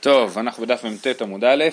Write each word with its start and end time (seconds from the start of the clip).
טוב, 0.00 0.38
אנחנו 0.38 0.62
בדף 0.62 0.84
מ"ט 0.84 1.22
עמוד 1.22 1.44
א', 1.44 1.64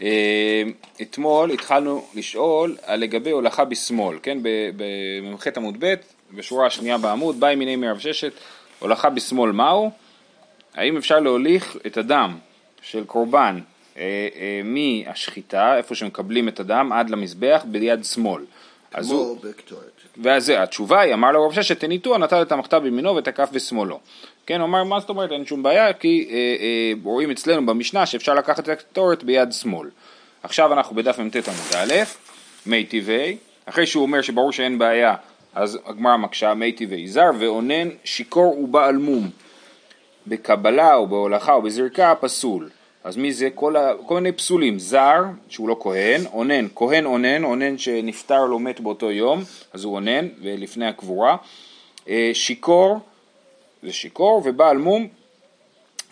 אה, 0.00 0.62
אתמול 1.02 1.50
התחלנו 1.50 2.06
לשאול 2.14 2.76
על 2.82 3.00
לגבי 3.00 3.30
הולכה 3.30 3.64
בשמאל, 3.64 4.18
כן, 4.22 4.38
במ"ח 4.76 5.46
עמוד 5.56 5.76
ב', 5.78 5.94
בשורה 6.34 6.66
השנייה 6.66 6.98
בעמוד, 6.98 7.40
באי 7.40 7.54
מיני 7.54 7.76
מרב 7.76 7.98
ששת, 7.98 8.32
הולכה 8.78 9.10
בשמאל 9.10 9.52
מהו? 9.52 9.90
האם 10.74 10.96
אפשר 10.96 11.20
להוליך 11.20 11.76
את 11.86 11.96
הדם 11.96 12.38
של 12.82 13.04
קורבן 13.04 13.60
אה, 13.96 14.02
אה, 14.36 14.60
מהשחיטה, 14.64 15.76
איפה 15.76 15.94
שמקבלים 15.94 16.48
את 16.48 16.60
הדם, 16.60 16.90
עד 16.92 17.10
למזבח 17.10 17.62
ביד 17.64 18.04
שמאל? 18.04 18.42
כמו 18.92 19.36
בקטורת. 19.36 20.00
ואז 20.22 20.48
התשובה 20.48 21.00
היא, 21.00 21.14
אמר 21.14 21.30
לו 21.30 21.46
רב 21.46 21.52
ששת, 21.52 21.80
תניתו, 21.80 22.18
נטל 22.18 22.42
את 22.42 22.52
המחטא 22.52 22.78
בימינו 22.78 23.16
ואת 23.16 23.28
הכף 23.28 23.48
בשמאלו. 23.52 24.00
כן, 24.46 24.60
הוא 24.60 24.68
אמר, 24.68 24.84
מה 24.84 25.00
זאת 25.00 25.08
אומרת, 25.08 25.32
אין 25.32 25.46
שום 25.46 25.62
בעיה, 25.62 25.92
כי 25.92 26.28
אה, 26.30 26.36
אה, 26.36 26.92
רואים 27.04 27.30
אצלנו 27.30 27.66
במשנה 27.66 28.06
שאפשר 28.06 28.34
לקחת 28.34 28.60
את 28.60 28.68
הקטורת 28.68 29.24
ביד 29.24 29.52
שמאל. 29.52 29.88
עכשיו 30.42 30.72
אנחנו 30.72 30.96
בדף 30.96 31.18
מ"ט 31.18 31.36
עמוד 31.36 31.74
א', 31.76 31.94
מי 32.66 32.84
טבעי, 32.84 33.36
אחרי 33.66 33.86
שהוא 33.86 34.02
אומר 34.02 34.22
שברור 34.22 34.52
שאין 34.52 34.78
בעיה, 34.78 35.14
אז 35.54 35.78
הגמרא 35.86 36.16
מקשה, 36.16 36.54
מי 36.54 36.72
טבעי 36.72 37.08
זר 37.08 37.30
ואונן 37.38 37.88
שיכור 38.04 38.58
ובעל 38.58 38.96
מום. 38.96 39.30
בקבלה 40.26 40.94
או 40.94 41.06
בהולכה 41.06 41.52
או 41.52 41.62
בזרקה 41.62 42.14
פסול. 42.20 42.70
אז 43.04 43.16
מי 43.16 43.32
זה? 43.32 43.48
כל, 43.54 43.76
ה, 43.76 43.92
כל 44.06 44.14
מיני 44.14 44.32
פסולים, 44.32 44.78
זר, 44.78 45.22
שהוא 45.48 45.68
לא 45.68 45.76
כהן, 45.80 46.20
אונן, 46.32 46.66
כהן 46.74 47.06
אונן, 47.06 47.44
אונן 47.44 47.78
שנפטר 47.78 48.44
לא 48.44 48.60
מת 48.60 48.80
באותו 48.80 49.10
יום, 49.10 49.42
אז 49.72 49.84
הוא 49.84 49.94
אונן, 49.94 50.28
ולפני 50.42 50.86
הקבורה, 50.86 51.36
אה, 52.08 52.30
שיכור, 52.34 53.00
זה 53.82 53.92
שיכור, 53.92 54.42
ובעל 54.44 54.78
מום, 54.78 55.08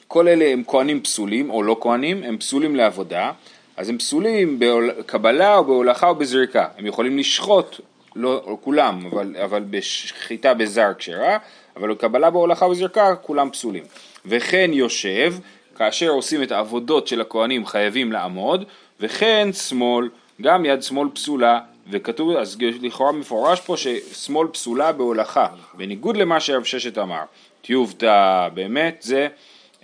כל 0.09 0.29
אלה 0.29 0.45
הם 0.45 0.63
כהנים 0.67 1.03
פסולים 1.03 1.51
או 1.51 1.63
לא 1.63 1.77
כהנים, 1.81 2.23
הם 2.23 2.39
פסולים 2.39 2.77
לעבודה, 2.77 3.33
אז 3.77 3.89
הם 3.89 3.99
פסולים 3.99 4.59
בקבלה 4.59 5.57
או 5.57 5.65
בהולכה 5.65 6.09
או 6.09 6.15
בזריקה, 6.15 6.69
הם 6.79 6.87
יכולים 6.87 7.19
לשחוט, 7.19 7.81
לא, 8.17 8.59
כולם, 8.61 9.07
אבל, 9.13 9.37
אבל 9.45 9.65
בשחיטה 9.71 10.55
בזר 10.55 10.93
כשרה, 10.99 11.39
אבל 11.77 11.93
בקבלה 11.93 12.31
בהולכה 12.31 12.65
או 12.65 12.71
בזריקה 12.71 13.17
כולם 13.17 13.51
פסולים. 13.51 13.85
וכן 14.27 14.71
יושב, 14.73 15.35
כאשר 15.77 16.09
עושים 16.09 16.43
את 16.43 16.53
העבודות 16.53 17.09
של 17.09 17.21
הכהנים 17.21 17.67
חייבים 17.67 18.13
לעמוד, 18.13 18.65
וכן 19.01 19.49
שמאל, 19.53 20.09
גם 20.43 20.65
יד 20.65 20.83
שמאל 20.83 21.09
פסולה, 21.15 21.61
וכתוב, 21.91 22.37
אז 22.37 22.57
לכאורה 22.83 23.13
מפורש 23.13 23.61
פה 23.61 23.77
ששמאל 23.77 24.49
פסולה 24.49 24.93
בהולכה, 24.93 25.47
בניגוד 25.75 26.17
למה 26.17 26.41
שרב 26.41 26.65
ששת 26.65 26.99
אמר. 26.99 27.23
טיובתא, 27.63 28.49
באמת 28.55 28.97
זה 29.01 29.29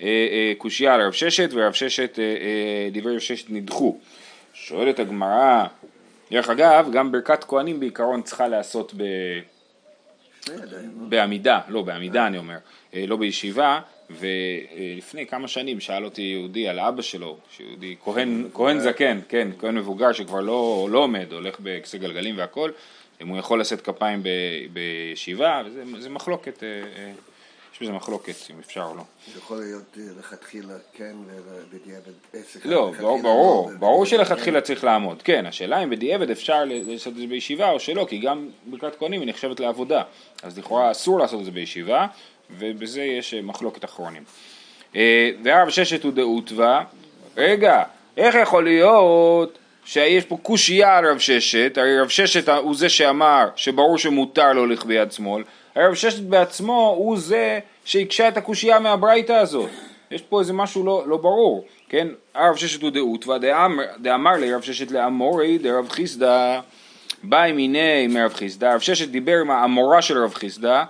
אה, 0.00 0.06
אה, 0.06 0.52
קושייה 0.58 0.94
על 0.94 1.00
רב 1.00 1.12
ששת, 1.12 1.50
ורב 1.52 1.72
ששת, 1.72 2.18
אה, 2.18 2.88
דברי 2.92 3.14
רב 3.14 3.18
ששת 3.20 3.50
נדחו. 3.50 3.98
שואלת 4.52 4.98
הגמרא, 4.98 5.64
דרך 6.30 6.50
אגב, 6.50 6.88
גם 6.92 7.12
ברכת 7.12 7.44
כהנים 7.44 7.80
בעיקרון 7.80 8.22
צריכה 8.22 8.48
להיעשות 8.48 8.94
ב... 8.96 9.04
בעמידה, 11.08 11.60
לא 11.68 11.82
בעמידה 11.82 12.26
אני 12.26 12.38
אומר, 12.38 12.56
לא 12.94 13.16
בישיבה, 13.16 13.80
ולפני 14.10 15.26
כמה 15.26 15.48
שנים 15.48 15.80
שאל 15.80 16.04
אותי 16.04 16.22
יהודי 16.22 16.68
על 16.68 16.80
אבא 16.80 17.02
שלו, 17.02 17.36
שיהודי, 17.56 17.96
כהן, 18.04 18.48
כהן 18.54 18.78
זקן, 18.78 19.20
כן, 19.28 19.48
כהן 19.58 19.74
מבוגר 19.74 20.12
שכבר 20.12 20.40
לא, 20.40 20.88
לא 20.90 20.98
עומד, 20.98 21.32
הולך 21.32 21.56
בכיסא 21.60 21.98
גלגלים 21.98 22.38
והכל, 22.38 22.70
אם 23.22 23.28
הוא 23.28 23.38
יכול 23.38 23.60
לשאת 23.60 23.80
כפיים 23.80 24.22
ב, 24.22 24.28
בישיבה, 24.72 25.62
וזה 25.96 26.10
מחלוקת, 26.10 26.62
אה, 26.62 26.68
אה, 26.68 27.12
יש 27.74 27.82
בזה 27.82 27.92
מחלוקת 27.92 28.34
אם 28.50 28.58
אפשר 28.60 28.82
או 28.82 28.96
לא. 28.96 29.02
זה 29.32 29.38
יכול 29.38 29.58
להיות 29.58 29.98
לכתחילה 30.18 30.74
כן 30.92 31.16
ובדיעבד 31.26 32.12
עסק. 32.32 32.66
לא, 32.66 32.92
ברור, 33.00 33.22
ברור, 33.22 33.70
ברור 33.78 34.06
שלכתחילה 34.06 34.60
צריך 34.60 34.84
לעמוד, 34.84 35.22
כן, 35.22 35.46
השאלה 35.46 35.82
אם 35.82 35.90
בדיעבד 35.90 36.30
אפשר 36.30 36.64
לעשות 36.64 37.12
את 37.12 37.18
זה 37.18 37.26
בישיבה 37.26 37.70
או 37.70 37.80
שלא, 37.80 38.06
כי 38.08 38.18
גם 38.18 38.48
ברכת 38.66 38.98
כהנים 38.98 39.20
היא 39.20 39.28
נחשבת 39.28 39.60
לעבודה, 39.60 40.02
אז 40.42 40.58
לכאורה 40.58 40.90
אסור 40.90 41.18
לעשות 41.18 41.40
את 41.40 41.44
זה 41.44 41.50
בישיבה, 41.50 42.06
ובזה 42.50 43.02
יש 43.02 43.34
מחלוקת 43.34 43.84
אחרונים. 43.84 44.22
והרב 45.44 45.68
ששת 45.68 46.04
הוא 46.04 46.12
דאותווה, 46.12 46.84
רגע, 47.36 47.82
איך 48.16 48.34
יכול 48.34 48.64
להיות 48.64 49.58
שיש 49.84 50.24
פה 50.24 50.36
קושייה 50.42 50.98
על 50.98 51.06
רב 51.06 51.18
ששת, 51.18 51.78
הרי 51.78 52.00
רב 52.00 52.08
ששת 52.08 52.48
הוא 52.48 52.74
זה 52.76 52.88
שאמר 52.88 53.48
שברור 53.56 53.98
שמותר 53.98 54.52
להוליך 54.52 54.84
ביד 54.84 55.12
שמאל, 55.12 55.42
הרי 55.74 55.86
רב 55.86 55.94
ששת 55.94 56.22
בעצמו 56.22 56.94
הוא 56.98 57.18
זה 57.18 57.58
שהקשה 57.84 58.28
את 58.28 58.36
הקושייה 58.36 58.78
מהברייתא 58.78 59.32
הזאת, 59.32 59.70
יש 60.10 60.22
פה 60.22 60.40
איזה 60.40 60.52
משהו 60.52 60.84
לא, 60.84 61.04
לא 61.06 61.16
ברור, 61.16 61.64
כן, 61.88 62.08
הרב 62.34 62.56
ששת 62.56 62.82
הוא 62.82 62.90
דאותווה, 62.90 63.38
דאמר 63.98 64.32
לי 64.32 64.54
רב 64.54 64.62
ששת 64.62 64.90
לאמורי 64.90 65.58
דרב 65.58 65.88
חיסדא, 65.88 66.60
באי 67.22 67.52
מיני 67.52 68.06
מרב 68.06 68.34
חיסדא, 68.34 68.74
רב 68.74 68.80
ששת 68.80 69.08
דיבר 69.08 69.40
עם 69.40 69.50
האמורה 69.50 70.02
של 70.02 70.18
רב 70.18 70.34
חיסדא, 70.34 70.84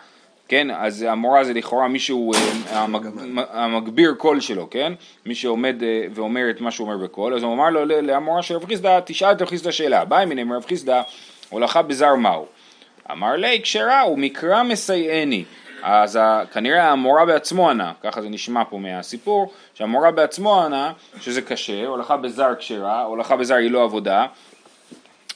כן, 0.49 0.69
אז 0.71 1.03
המורה 1.03 1.45
זה 1.45 1.53
לכאורה 1.53 1.89
מישהו, 1.89 2.33
אה, 2.73 2.87
המגביר 3.51 4.15
קול 4.19 4.41
שלו, 4.41 4.71
כן, 4.71 4.93
מי 5.27 5.35
שעומד 5.35 5.83
אה, 5.83 6.07
ואומר 6.15 6.51
את 6.51 6.61
מה 6.61 6.71
שהוא 6.71 6.89
אומר 6.89 7.05
בקול, 7.05 7.35
אז 7.35 7.43
הוא 7.43 7.55
אמר 7.55 7.71
לו 7.71 7.85
למורה 7.85 8.43
של 8.43 8.55
רב 8.55 8.65
חיסדא, 8.65 9.01
תשאל 9.05 9.33
את 9.33 9.43
רב 9.43 9.49
חיסדא 9.49 9.71
שאלה, 9.71 10.05
באי 10.05 10.27
מיני 10.27 10.45
מרב 10.45 10.65
חיסדא, 10.65 11.03
הולכה 11.51 11.83
בזר 11.83 12.15
מהו? 12.15 12.47
אמר 13.11 13.37
לי, 13.37 13.61
כשרה, 13.63 14.09
ומקרא 14.09 14.63
מסייעני. 14.63 15.45
אז 15.83 16.19
כנראה 16.53 16.91
המורה 16.91 17.25
בעצמו 17.25 17.71
ענה, 17.71 17.93
ככה 18.03 18.23
זה 18.23 18.29
נשמע 18.29 18.63
פה 18.71 18.79
מהסיפור, 18.79 19.53
שהמורה 19.75 20.11
בעצמו 20.11 20.63
ענה 20.63 20.93
שזה 21.21 21.43
קשה, 21.43 21.87
הולכה 21.87 22.17
בזר 22.17 22.55
כשרה, 22.59 23.03
הולכה 23.03 23.37
בזר 23.37 23.55
היא 23.55 23.71
לא 23.71 23.85
עבודה, 23.85 24.27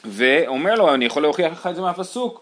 ואומר 0.05 0.75
לו, 0.75 0.95
אני 0.95 1.05
יכול 1.05 1.23
להוכיח 1.23 1.53
לך 1.53 1.67
את 1.67 1.77
זה 1.77 1.83
מהפסוק, 1.83 2.41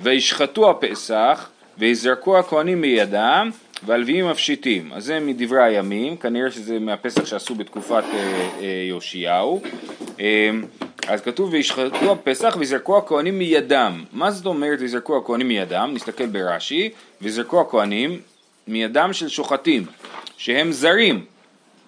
וישחטו 0.00 0.70
הפסח 0.70 1.50
ויזרקו 1.78 2.38
הכהנים 2.38 2.80
מידם 2.80 3.50
והלוויים 3.84 4.28
מפשיטים. 4.28 4.92
אז 4.92 5.04
זה 5.04 5.20
מדברי 5.20 5.64
הימים, 5.64 6.16
כנראה 6.16 6.50
שזה 6.50 6.78
מהפסח 6.78 7.26
שעשו 7.26 7.54
בתקופת 7.54 8.04
אה, 8.12 8.48
אה, 8.60 8.84
יאשיהו. 8.88 9.62
אה, 10.20 10.50
אז 11.08 11.20
כתוב 11.20 11.52
וישחטו 11.52 12.12
הפסח 12.12 12.56
ויזרקו 12.58 12.98
הכהנים 12.98 13.38
מידם. 13.38 14.04
מה 14.12 14.30
זאת 14.30 14.46
אומרת 14.46 14.80
ויזרקו 14.80 15.16
הכהנים 15.16 15.48
מידם? 15.48 15.90
נסתכל 15.94 16.26
ברש"י, 16.26 16.90
ויזרקו 17.22 17.60
הכהנים 17.60 18.20
מידם 18.68 19.12
של 19.12 19.28
שוחטים, 19.28 19.84
שהם 20.36 20.72
זרים, 20.72 21.24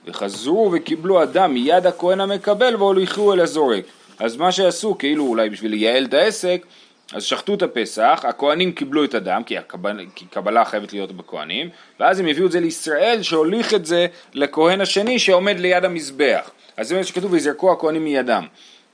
וחזרו 0.06 0.70
וקיבלו 0.72 1.22
אדם 1.22 1.55
מיד 1.55 1.87
הכהן 1.87 2.20
המקבל 2.20 2.76
והוליכו 2.76 3.32
אל 3.32 3.41
הזורק. 3.41 3.84
אז 4.19 4.37
מה 4.37 4.53
שעשו, 4.53 4.99
כאילו 4.99 5.26
אולי 5.26 5.50
בשביל 5.50 5.70
לייעל 5.70 6.05
את 6.05 6.15
העסק, 6.15 6.66
אז 7.12 7.24
שחטו 7.24 7.54
את 7.54 7.62
הפסח, 7.62 8.20
הכהנים 8.28 8.72
קיבלו 8.72 9.04
את 9.04 9.14
הדם, 9.14 9.42
כי, 9.46 9.58
הקבל, 9.58 10.06
כי 10.14 10.24
קבלה 10.26 10.64
חייבת 10.64 10.92
להיות 10.92 11.12
בכהנים, 11.12 11.69
ואז 12.00 12.20
הם 12.20 12.26
הביאו 12.26 12.46
את 12.46 12.52
זה 12.52 12.60
לישראל 12.60 13.22
שהוליך 13.22 13.74
את 13.74 13.86
זה 13.86 14.06
לכהן 14.34 14.80
השני 14.80 15.19
שעומד 15.19 15.58
ליד 15.58 15.84
המזבח. 15.84 16.50
אז 16.76 16.88
זה 16.88 16.96
מה 16.96 17.04
שכתוב, 17.04 17.32
ויזרקו 17.32 17.72
הכהנים 17.72 18.04
מידם, 18.04 18.46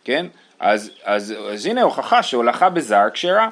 כן? 0.05 0.27
אז, 0.61 0.91
אז, 1.05 1.35
אז 1.53 1.67
הנה 1.67 1.83
הוכחה 1.83 2.23
שהולכה 2.23 2.71
בזר 2.71 3.05
כשרה. 3.13 3.49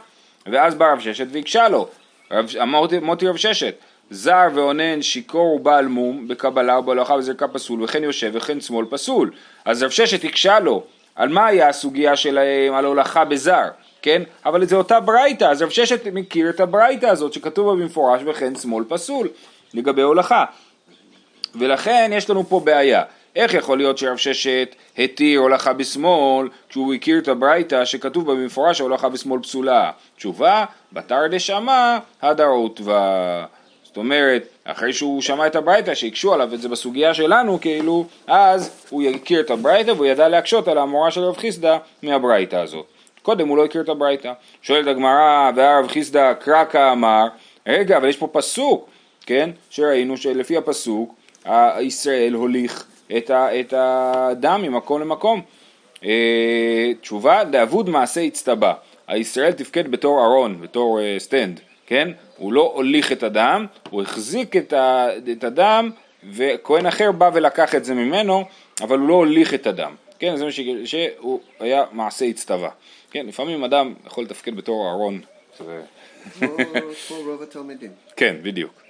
ואז 0.46 0.74
בא 0.74 0.92
רב 0.92 1.00
ששת 1.00 1.26
והקשה 1.30 1.68
לו, 1.68 1.88
רב, 2.30 2.46
מוטי, 2.66 2.98
מוטי 2.98 3.28
רב 3.28 3.36
ששת, 3.36 3.74
זר 4.10 4.48
ואונן 4.54 5.02
שיכור 5.02 5.54
ובעל 5.54 5.86
מום 5.86 6.28
בקבלה 6.28 6.78
ובהולכה 6.78 7.16
בזרקה 7.16 7.48
פסול 7.48 7.82
וכן 7.82 8.04
יושב 8.04 8.30
וכן 8.34 8.60
שמאל 8.60 8.86
פסול. 8.90 9.30
אז 9.64 9.82
רב 9.82 9.90
ששת 9.90 10.24
הקשה 10.24 10.60
לו, 10.60 10.82
על 11.14 11.28
מה 11.28 11.46
היה 11.46 11.68
הסוגיה 11.68 12.16
שלהם 12.16 12.74
על 12.74 12.84
הולכה 12.84 13.24
בזר? 13.24 13.68
כן? 14.02 14.22
אבל 14.46 14.64
זה 14.64 14.76
אותה 14.76 15.00
ברייתא, 15.00 15.44
אז 15.44 15.62
רב 15.62 15.70
ששת 15.70 16.06
מכיר 16.12 16.50
את 16.50 16.60
הברייתא 16.60 17.06
הזאת 17.06 17.32
שכתוב 17.32 17.66
בה 17.66 17.82
במפורש 17.82 18.22
וכן 18.26 18.54
שמאל 18.54 18.84
פסול 18.88 19.28
לגבי 19.74 20.02
הולכה. 20.02 20.44
ולכן 21.54 22.10
יש 22.14 22.30
לנו 22.30 22.44
פה 22.48 22.60
בעיה. 22.60 23.02
איך 23.36 23.54
יכול 23.54 23.78
להיות 23.78 23.98
שרב 23.98 24.16
ששת 24.16 24.74
התיר 24.98 25.40
הולכה 25.40 25.72
בשמאל 25.72 26.48
כשהוא 26.68 26.94
הכיר 26.94 27.18
את 27.18 27.28
הברייתא 27.28 27.84
שכתוב 27.84 28.26
בה 28.26 28.34
במפורש 28.34 28.78
שהולכה 28.78 29.08
בשמאל 29.08 29.42
פסולה? 29.42 29.90
תשובה, 30.16 30.64
בתר 30.92 31.26
דשמע 31.30 31.98
הדרותווה. 32.22 33.46
זאת 33.84 33.96
אומרת, 33.96 34.42
אחרי 34.64 34.92
שהוא 34.92 35.22
שמע 35.22 35.46
את 35.46 35.56
הברייתא 35.56 35.94
שהקשו 35.94 36.34
עליו 36.34 36.54
את 36.54 36.60
זה 36.60 36.68
בסוגיה 36.68 37.14
שלנו 37.14 37.60
כאילו, 37.60 38.06
אז 38.26 38.86
הוא 38.90 39.02
הכיר 39.02 39.40
את 39.40 39.50
הברייתא 39.50 39.90
והוא 39.90 40.06
ידע 40.06 40.28
להקשות 40.28 40.68
על 40.68 40.78
המורה 40.78 41.10
של 41.10 41.20
רב 41.20 41.36
חיסדא 41.36 41.78
מהברייתא 42.02 42.56
הזאת. 42.56 42.91
קודם 43.22 43.48
הוא 43.48 43.56
לא 43.56 43.64
הכיר 43.64 43.82
את 43.82 43.88
הברייתא. 43.88 44.32
שואלת 44.62 44.86
הגמרא, 44.86 45.50
והא 45.56 45.75
רב 45.75 45.88
חסדא 45.88 46.32
קרא 46.32 46.92
קאמר, 46.92 47.26
רגע, 47.66 47.96
אבל 47.96 48.08
יש 48.08 48.16
פה 48.16 48.28
פסוק, 48.32 48.88
כן? 49.26 49.50
שראינו 49.70 50.16
שלפי 50.16 50.56
הפסוק, 50.56 51.14
ישראל 51.80 52.32
הוליך 52.32 52.86
את, 53.16 53.30
ה, 53.30 53.60
את 53.60 53.74
הדם 53.76 54.60
ממקום 54.62 55.00
למקום. 55.00 55.40
אה, 56.04 56.92
תשובה, 57.00 57.44
דעבוד 57.44 57.90
מעשה 57.90 58.20
איצטבא. 58.20 58.72
הישראל 59.12 59.52
תפקד 59.52 59.90
בתור 59.90 60.24
ארון, 60.24 60.60
בתור 60.60 60.98
uh, 60.98 61.20
stand, 61.20 61.60
כן? 61.86 62.08
הוא 62.36 62.52
לא 62.52 62.72
הוליך 62.74 63.12
את 63.12 63.22
הדם, 63.22 63.66
הוא 63.90 64.02
החזיק 64.02 64.56
את, 64.56 64.72
ה, 64.72 65.08
את 65.32 65.44
הדם 65.44 65.90
וכהן 66.30 66.86
אחר 66.86 67.12
בא 67.12 67.30
ולקח 67.34 67.74
את 67.74 67.84
זה 67.84 67.94
ממנו, 67.94 68.44
אבל 68.80 68.98
הוא 68.98 69.08
לא 69.08 69.14
הוליך 69.14 69.54
את 69.54 69.66
הדם, 69.66 69.94
כן, 70.18 70.36
זה 70.36 70.44
מה. 70.44 70.50
שהוא 70.84 71.40
היה 71.60 71.84
מעשה 71.92 72.24
הצטווה, 72.24 72.68
כן, 73.12 73.26
לפעמים 73.26 73.64
אדם 73.64 73.94
יכול 74.06 74.24
לתפקד 74.24 74.56
בתור 74.56 74.86
אהרון, 74.88 75.20
כמו 76.38 77.16
רוב 77.26 77.42
התלמידים. 77.42 77.90
כן, 78.16 78.36
בדיוק. 78.42 78.82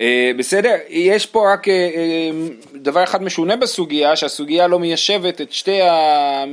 אה, 0.00 0.30
בסדר, 0.36 0.74
יש 0.88 1.26
פה 1.26 1.52
רק 1.52 1.68
אה, 1.68 1.74
אה, 1.74 2.30
דבר 2.74 3.04
אחד 3.04 3.22
משונה 3.22 3.56
בסוגיה, 3.56 4.16
שהסוגיה 4.16 4.66
לא 4.66 4.78
מיישבת 4.78 5.40
את 5.40 5.52
שתי, 5.52 5.82
ה... 5.82 6.44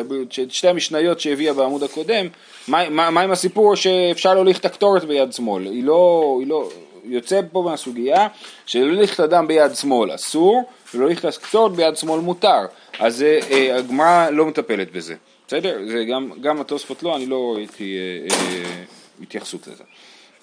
את 0.42 0.50
שתי 0.50 0.68
המשניות 0.68 1.20
שהביאה 1.20 1.52
בעמוד 1.52 1.82
הקודם, 1.82 2.26
מה, 2.68 2.88
מה, 2.90 3.10
מה 3.10 3.20
עם 3.20 3.30
הסיפור 3.30 3.76
שאפשר 3.76 4.34
להוליך 4.34 4.58
את 4.58 4.64
הקטורת 4.64 5.04
ביד 5.04 5.32
שמאל, 5.32 5.66
היא 5.66 5.84
לא, 5.84 6.36
היא 6.40 6.48
לא, 6.48 6.70
יוצא 7.04 7.40
פה 7.52 7.62
מהסוגיה 7.62 8.28
שלהוליך 8.66 9.14
את 9.14 9.20
הדם 9.20 9.46
ביד 9.46 9.74
שמאל 9.74 10.14
אסור, 10.14 10.70
ולהוליך 10.94 11.18
את 11.18 11.24
הקטורת 11.24 11.72
ביד 11.72 11.96
שמאל 11.96 12.20
מותר, 12.20 12.66
אז 12.98 13.22
אה, 13.22 13.76
הגמרא 13.78 14.30
לא 14.30 14.46
מטפלת 14.46 14.92
בזה, 14.92 15.14
בסדר? 15.46 15.78
זה 15.86 16.04
גם, 16.04 16.30
גם 16.40 16.60
התוספות 16.60 17.02
לא, 17.02 17.16
אני 17.16 17.26
לא 17.26 17.52
ראיתי 17.56 17.96
אה, 17.98 18.36
אה, 18.36 18.82
התייחסות 19.22 19.66
לזה. 19.66 19.84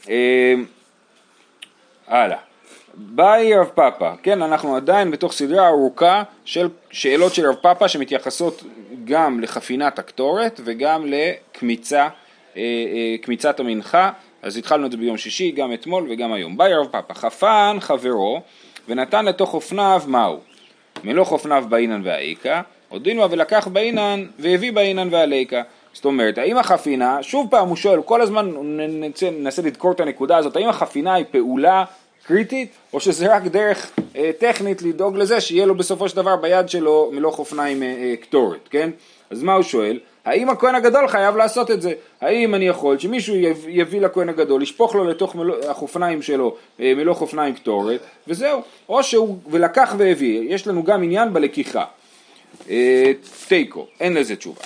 אה, 0.10 0.54
הלאה. 2.08 2.38
באי 2.94 3.56
רב 3.56 3.66
פאפא, 3.76 4.14
כן, 4.24 4.42
אנחנו 4.42 4.76
עדיין 4.76 5.12
בתוך 5.12 5.34
סדרה 5.34 5.68
ארוכה 5.68 6.24
של 6.46 6.70
שאלות 6.92 7.34
של 7.34 7.46
רב 7.46 7.56
פאפא 7.56 7.88
שמתייחסות 7.88 8.64
גם 9.06 9.40
לחפינת 9.40 10.00
הקטורת 10.00 10.60
וגם 10.64 11.06
לקמיצה, 11.06 12.02
אה, 12.02 12.10
אה, 12.58 13.16
קמיצת 13.22 13.60
המנחה, 13.60 14.12
אז 14.42 14.58
התחלנו 14.58 14.86
את 14.86 14.92
זה 14.92 14.98
ביום 14.98 15.18
שישי, 15.18 15.52
גם 15.52 15.74
אתמול 15.74 16.08
וגם 16.10 16.34
היום. 16.34 16.58
באי 16.58 16.74
רב 16.74 16.88
פאפא, 16.92 17.14
חפן 17.14 17.78
חברו 17.80 18.42
ונתן 18.88 19.26
לתוך 19.26 19.54
אופניו 19.54 20.02
מהו? 20.08 20.40
מלוך 21.04 21.32
אופניו 21.32 21.66
באינן 21.70 22.02
והאיכא, 22.04 22.62
הודינוה 22.90 23.28
ולקח 23.32 23.68
באינן 23.68 24.26
והביא 24.40 24.72
באינן 24.72 25.08
והליקה. 25.12 25.62
זאת 25.94 26.06
אומרת, 26.06 26.38
האם 26.38 26.58
החפינה, 26.58 27.24
שוב 27.24 27.48
פעם 27.52 27.68
הוא 27.68 27.76
שואל, 27.76 28.02
כל 28.02 28.22
הזמן 28.22 28.52
ננסה, 28.62 29.30
ננסה 29.30 29.62
לדקור 29.62 29.92
את 29.92 30.00
הנקודה 30.00 30.38
הזאת, 30.38 30.56
האם 30.56 30.70
החפינה 30.70 31.14
היא 31.14 31.26
פעולה 31.32 31.84
קריטית, 32.24 32.72
או 32.94 33.00
שזה 33.00 33.36
רק 33.36 33.44
דרך 33.44 33.92
אה, 34.16 34.32
טכנית 34.40 34.82
לדאוג 34.82 35.18
לזה 35.18 35.42
שיהיה 35.42 35.66
לו 35.66 35.76
בסופו 35.76 36.10
של 36.10 36.16
דבר 36.16 36.36
ביד 36.36 36.70
שלו 36.70 37.12
מלוך 37.14 37.40
אופניים 37.40 37.84
אה, 37.84 37.88
אה, 37.88 38.16
קטורת, 38.22 38.68
כן? 38.70 38.90
אז 39.30 39.44
מה 39.44 39.54
הוא 39.54 39.64
שואל? 39.64 40.00
האם 40.30 40.50
הכהן 40.50 40.76
הגדול 40.76 41.08
חייב 41.08 41.36
לעשות 41.38 41.72
את 41.72 41.82
זה? 41.82 41.94
האם 42.22 42.56
אני 42.56 42.68
יכול 42.68 43.00
שמישהו 43.00 43.36
יביא 43.68 44.02
לכהן 44.02 44.30
הגדול, 44.30 44.64
ישפוך 44.64 44.96
לו 44.96 45.04
לתוך 45.04 45.36
החופניים 45.70 46.22
שלו 46.22 46.56
אה, 46.80 46.94
מלוך 46.96 47.22
אופניים 47.22 47.56
קטורת, 47.56 48.00
וזהו. 48.28 48.62
או 48.90 49.04
שהוא, 49.04 49.38
ולקח 49.52 49.96
והביא, 49.98 50.54
יש 50.54 50.68
לנו 50.68 50.84
גם 50.84 51.04
עניין 51.04 51.34
בלקיחה. 51.34 51.86
אה, 52.70 53.12
תיקו, 53.48 53.88
אין 54.00 54.14
לזה 54.14 54.36
תשובה. 54.36 54.62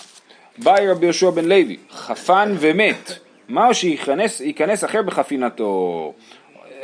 באי 0.58 0.88
רבי 0.88 1.06
יהושע 1.06 1.30
בן 1.30 1.46
לוי, 1.46 1.78
חפן 1.92 2.56
ומת, 2.60 3.12
מהו 3.50 3.74
שייכנס 3.74 4.84
אחר 4.86 5.02
בחפינתו? 5.02 6.14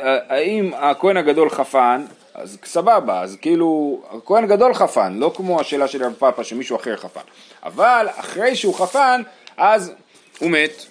האם 0.00 0.70
הכהן 0.74 1.16
הגדול 1.16 1.50
חפן, 1.50 2.02
אז 2.34 2.58
סבבה, 2.64 3.20
אז 3.20 3.36
כאילו, 3.40 4.00
הכהן 4.10 4.46
גדול 4.46 4.74
חפן, 4.74 5.14
לא 5.14 5.32
כמו 5.36 5.60
השאלה 5.60 5.88
של 5.88 6.04
רב 6.04 6.14
פאפה 6.18 6.44
שמישהו 6.44 6.76
אחר 6.76 6.96
חפן. 6.96 7.20
אבל 7.62 8.06
אחרי 8.16 8.56
שהוא 8.56 8.74
חפן, 8.74 9.22
אז 9.56 9.92
הוא 10.38 10.50
מת. 10.50 10.86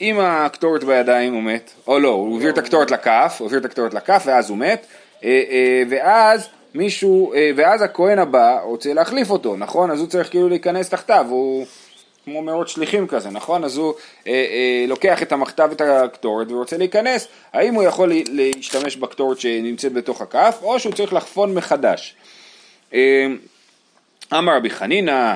עם 0.00 0.20
הקטורת 0.20 0.84
בידיים 0.84 1.34
הוא 1.34 1.42
מת, 1.42 1.70
או 1.86 1.98
לא, 1.98 2.08
הוא 2.08 2.34
העביר 2.34 2.50
את 2.50 2.58
הקטורת 2.58 2.90
לכף, 2.90 3.36
הוא 3.38 3.46
העביר 3.46 3.60
את 3.60 3.64
הקטורת 3.64 3.94
לכף 3.94 4.22
ואז 4.26 4.50
הוא 4.50 4.58
מת, 4.58 4.86
אה, 5.24 5.42
אה, 5.50 5.82
ואז 5.90 6.48
מישהו, 6.74 7.34
אה, 7.34 7.50
ואז 7.56 7.82
הכהן 7.82 8.18
הבא 8.18 8.60
רוצה 8.62 8.94
להחליף 8.94 9.30
אותו, 9.30 9.56
נכון? 9.56 9.90
אז 9.90 10.00
הוא 10.00 10.08
צריך 10.08 10.30
כאילו 10.30 10.48
להיכנס 10.48 10.88
תחתיו, 10.88 11.26
הוא... 11.28 11.66
כמו 12.28 12.42
מאות 12.42 12.68
שליחים 12.68 13.06
כזה, 13.06 13.30
נכון? 13.30 13.64
אז 13.64 13.76
הוא 13.76 13.94
אה, 14.26 14.32
אה, 14.32 14.84
לוקח 14.88 15.22
את 15.22 15.32
המכתב 15.32 15.68
ואת 15.70 15.80
הקטורת 15.80 16.50
ורוצה 16.50 16.76
להיכנס, 16.76 17.28
האם 17.52 17.74
הוא 17.74 17.82
יכול 17.82 18.12
להשתמש 18.32 18.96
בקטורת 18.96 19.40
שנמצאת 19.40 19.92
בתוך 19.92 20.20
הכף, 20.20 20.58
או 20.62 20.80
שהוא 20.80 20.94
צריך 20.94 21.12
לחפון 21.12 21.54
מחדש. 21.54 22.14
אה, 22.94 23.26
אמר 24.32 24.56
רבי 24.56 24.70
חנינא, 24.70 25.34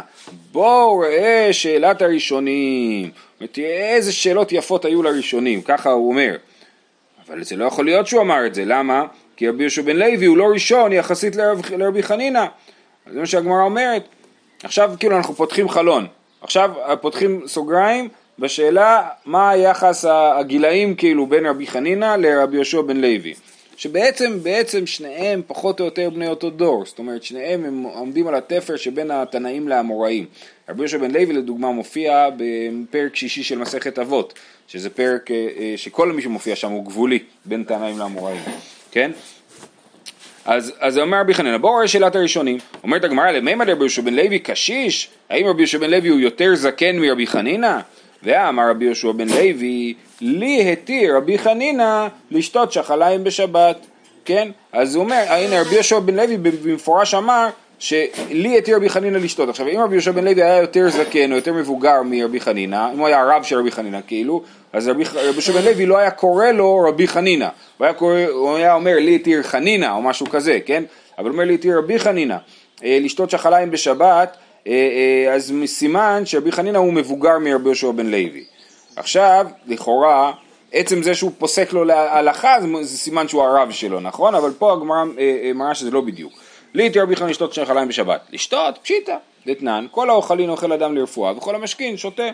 בואו 0.52 0.98
ראה 0.98 1.48
שאלת 1.52 2.02
הראשונים, 2.02 3.10
ותראה 3.40 3.94
איזה 3.94 4.12
שאלות 4.12 4.52
יפות 4.52 4.84
היו 4.84 5.02
לראשונים, 5.02 5.62
ככה 5.62 5.90
הוא 5.90 6.08
אומר. 6.08 6.36
אבל 7.26 7.44
זה 7.44 7.56
לא 7.56 7.64
יכול 7.64 7.84
להיות 7.84 8.06
שהוא 8.06 8.22
אמר 8.22 8.46
את 8.46 8.54
זה, 8.54 8.64
למה? 8.64 9.04
כי 9.36 9.48
רבי 9.48 9.62
יהושע 9.62 9.82
בן 9.82 9.96
לוי 9.96 10.26
הוא 10.26 10.36
לא 10.36 10.44
ראשון 10.44 10.92
יחסית 10.92 11.36
לרב, 11.36 11.60
לרבי 11.76 12.02
חנינא. 12.02 12.44
זה 13.12 13.20
מה 13.20 13.26
שהגמרא 13.26 13.62
אומרת. 13.62 14.02
עכשיו 14.62 14.92
כאילו 14.98 15.16
אנחנו 15.16 15.34
פותחים 15.34 15.68
חלון, 15.68 16.06
עכשיו 16.42 16.70
פותחים 17.00 17.42
סוגריים 17.46 18.08
בשאלה 18.38 19.08
מה 19.26 19.50
היחס 19.50 20.04
הגילאים 20.08 20.94
כאילו 20.94 21.26
בין 21.26 21.46
רבי 21.46 21.66
חנינא 21.66 22.16
לרבי 22.18 22.56
יהושע 22.56 22.80
בן 22.80 22.96
לוי. 22.96 23.34
שבעצם 23.76 24.42
בעצם 24.42 24.86
שניהם 24.86 25.42
פחות 25.46 25.80
או 25.80 25.84
יותר 25.84 26.10
בני 26.10 26.28
אותו 26.28 26.50
דור, 26.50 26.84
זאת 26.86 26.98
אומרת 26.98 27.22
שניהם 27.22 27.64
הם 27.64 27.82
עומדים 27.82 28.26
על 28.26 28.34
התפר 28.34 28.76
שבין 28.76 29.10
התנאים 29.10 29.68
לאמוראים. 29.68 30.26
רבי 30.68 30.80
יהושע 30.80 30.98
בן 30.98 31.10
לוי 31.10 31.32
לדוגמה 31.32 31.72
מופיע 31.72 32.28
בפרק 32.36 33.16
שישי 33.16 33.42
של 33.42 33.58
מסכת 33.58 33.98
אבות, 33.98 34.34
שזה 34.68 34.90
פרק 34.90 35.30
אה, 35.30 35.48
אה, 35.58 35.74
שכל 35.76 36.12
מי 36.12 36.22
שמופיע 36.22 36.56
שם 36.56 36.70
הוא 36.70 36.84
גבולי 36.84 37.18
בין 37.44 37.64
תנאים 37.64 37.98
לאמוראים, 37.98 38.40
כן? 38.90 39.10
אז, 40.44 40.72
אז 40.80 40.98
אומר 40.98 41.20
רבי 41.20 41.34
חנינא, 41.34 41.58
בואו 41.58 41.72
רואה 41.72 41.88
שאלת 41.88 42.16
הראשונים, 42.16 42.58
אומרת 42.82 43.04
הגמרא, 43.04 43.30
למימא 43.30 43.62
רבי 43.62 43.80
יהושע 43.80 44.02
בן 44.02 44.14
לוי 44.14 44.38
קשיש? 44.38 45.08
האם 45.30 45.46
רבי 45.46 45.62
יהושע 45.62 45.78
בן 45.78 45.90
לוי 45.90 46.08
הוא 46.08 46.20
יותר 46.20 46.54
זקן 46.54 46.98
מרבי 46.98 47.26
חנינא? 47.26 47.78
ואמר 48.22 48.70
רבי 48.70 48.84
יהושע 48.84 49.12
בן 49.12 49.28
לוי, 49.28 49.94
לי 50.20 50.72
התיר 50.72 51.16
רבי 51.16 51.38
חנינא 51.38 52.06
לשתות 52.30 52.72
שחליים 52.72 53.24
בשבת, 53.24 53.86
כן? 54.24 54.48
אז 54.72 54.94
הוא 54.94 55.04
אומר, 55.04 55.24
הנה 55.28 55.60
רבי 55.60 55.74
יהושע 55.74 55.98
בן 55.98 56.14
לוי 56.14 56.36
במפורש 56.36 57.14
אמר 57.14 57.48
שלי 57.82 58.58
התיר 58.58 58.76
רבי 58.76 58.88
חנינא 58.88 59.16
לשתות. 59.16 59.48
עכשיו 59.48 59.68
אם 59.68 59.80
רבי 59.80 59.94
יהושע 59.94 60.10
בן 60.10 60.24
לוי 60.24 60.42
היה 60.42 60.56
יותר 60.56 60.90
זקן 60.90 61.32
או 61.32 61.36
יותר 61.36 61.52
מבוגר 61.52 62.02
מרבי 62.04 62.40
חנינא, 62.40 62.92
אם 62.94 62.98
הוא 62.98 63.06
היה 63.06 63.20
הרב 63.20 63.42
של 63.42 63.58
רבי 63.58 63.70
חנינא 63.70 63.98
כאילו, 64.06 64.42
אז 64.72 64.88
רבי 64.88 65.02
יהושע 65.22 65.52
בן 65.52 65.64
לוי 65.64 65.86
לא 65.86 65.98
היה 65.98 66.10
קורא 66.10 66.46
לו 66.46 66.84
רבי 66.88 67.08
חנינא, 67.08 67.48
הוא 67.78 67.86
הוא 68.28 68.56
היה 68.56 68.74
אומר 68.74 68.96
לי 68.96 69.14
התיר 69.14 69.42
חנינא 69.42 69.92
או 69.96 70.02
משהו 70.02 70.26
כזה, 70.26 70.58
כן? 70.66 70.84
אבל 71.18 71.26
הוא 71.26 71.32
אומר 71.32 71.44
לי 71.44 71.54
התיר 71.54 71.78
רבי 71.78 71.98
חנינא, 71.98 72.36
אה, 72.84 72.98
לשתות 73.02 73.30
שחליים 73.30 73.70
בשבת, 73.70 74.36
אה, 74.66 74.72
אה, 74.72 75.34
אז 75.34 75.52
סימן 75.66 76.22
שרבי 76.24 76.52
חנינא 76.52 76.78
הוא 76.78 76.92
מבוגר 76.92 77.38
מרבי 77.38 77.68
יהושע 77.68 77.90
בן 77.90 78.06
לוי. 78.06 78.44
עכשיו, 78.96 79.46
לכאורה, 79.66 80.32
עצם 80.72 81.02
זה 81.02 81.14
שהוא 81.14 81.30
פוסק 81.38 81.72
לו 81.72 81.84
להלכה 81.84 82.56
זה 82.82 82.98
סימן 82.98 83.28
שהוא 83.28 83.42
הרב 83.42 83.70
שלו, 83.70 84.00
נכון? 84.00 84.34
אבל 84.34 84.50
פה 84.58 84.72
הגמרא 84.72 85.04
מראה 85.54 85.74
שזה 85.74 85.90
לא 85.90 86.00
בדיוק. 86.00 86.32
לי 86.74 86.90
תהיה 86.90 87.04
רבי 87.04 87.16
חנין 87.16 87.30
לשתות 87.30 87.52
שני 87.52 87.66
חליים 87.66 87.88
בשבת. 87.88 88.20
לשתות, 88.32 88.78
פשיטא, 88.82 89.16
דתנן, 89.46 89.86
כל 89.90 90.10
האוכלין 90.10 90.50
אוכל 90.50 90.72
אדם 90.72 90.96
לרפואה 90.96 91.36
וכל 91.36 91.54
המשכין 91.54 91.96
שותה. 91.96 92.28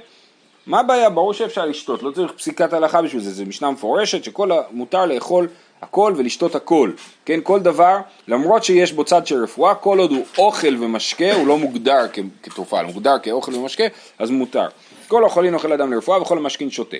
מה 0.67 0.81
הבעיה? 0.81 1.11
ברור 1.11 1.33
שאפשר 1.33 1.67
לשתות, 1.67 2.03
לא 2.03 2.11
צריך 2.11 2.33
פסיקת 2.33 2.73
הלכה 2.73 3.03
בשביל 3.03 3.23
זה, 3.23 3.31
זה 3.31 3.45
משנה 3.45 3.71
מפורשת 3.71 4.25
שכל 4.25 4.51
מותר 4.71 5.07
לאכול 5.07 5.49
הכל 5.83 6.15
ולשתות 6.17 6.55
הכל, 6.55 6.93
כן? 7.25 7.41
כל 7.43 7.61
דבר, 7.61 7.97
למרות 8.29 8.65
שיש 8.65 8.93
בו 8.93 9.05
צד 9.05 9.27
של 9.27 9.43
רפואה, 9.43 9.75
כל 9.75 9.99
עוד 9.99 10.11
הוא 10.11 10.25
אוכל 10.39 10.85
ומשקה, 10.85 11.33
הוא 11.33 11.47
לא 11.47 11.59
מוגדר 11.59 12.07
כתרופה, 12.43 12.81
הוא 12.81 12.87
מוגדר 12.87 13.19
כאוכל 13.23 13.55
ומשקה, 13.55 13.85
אז 14.19 14.31
מותר. 14.31 14.69
כל 15.09 15.23
האוכלין 15.23 15.55
אוכל 15.55 15.73
אדם 15.73 15.93
לרפואה 15.93 16.23
וכל 16.23 16.39
המשכין 16.39 16.71
שותה. 16.71 16.97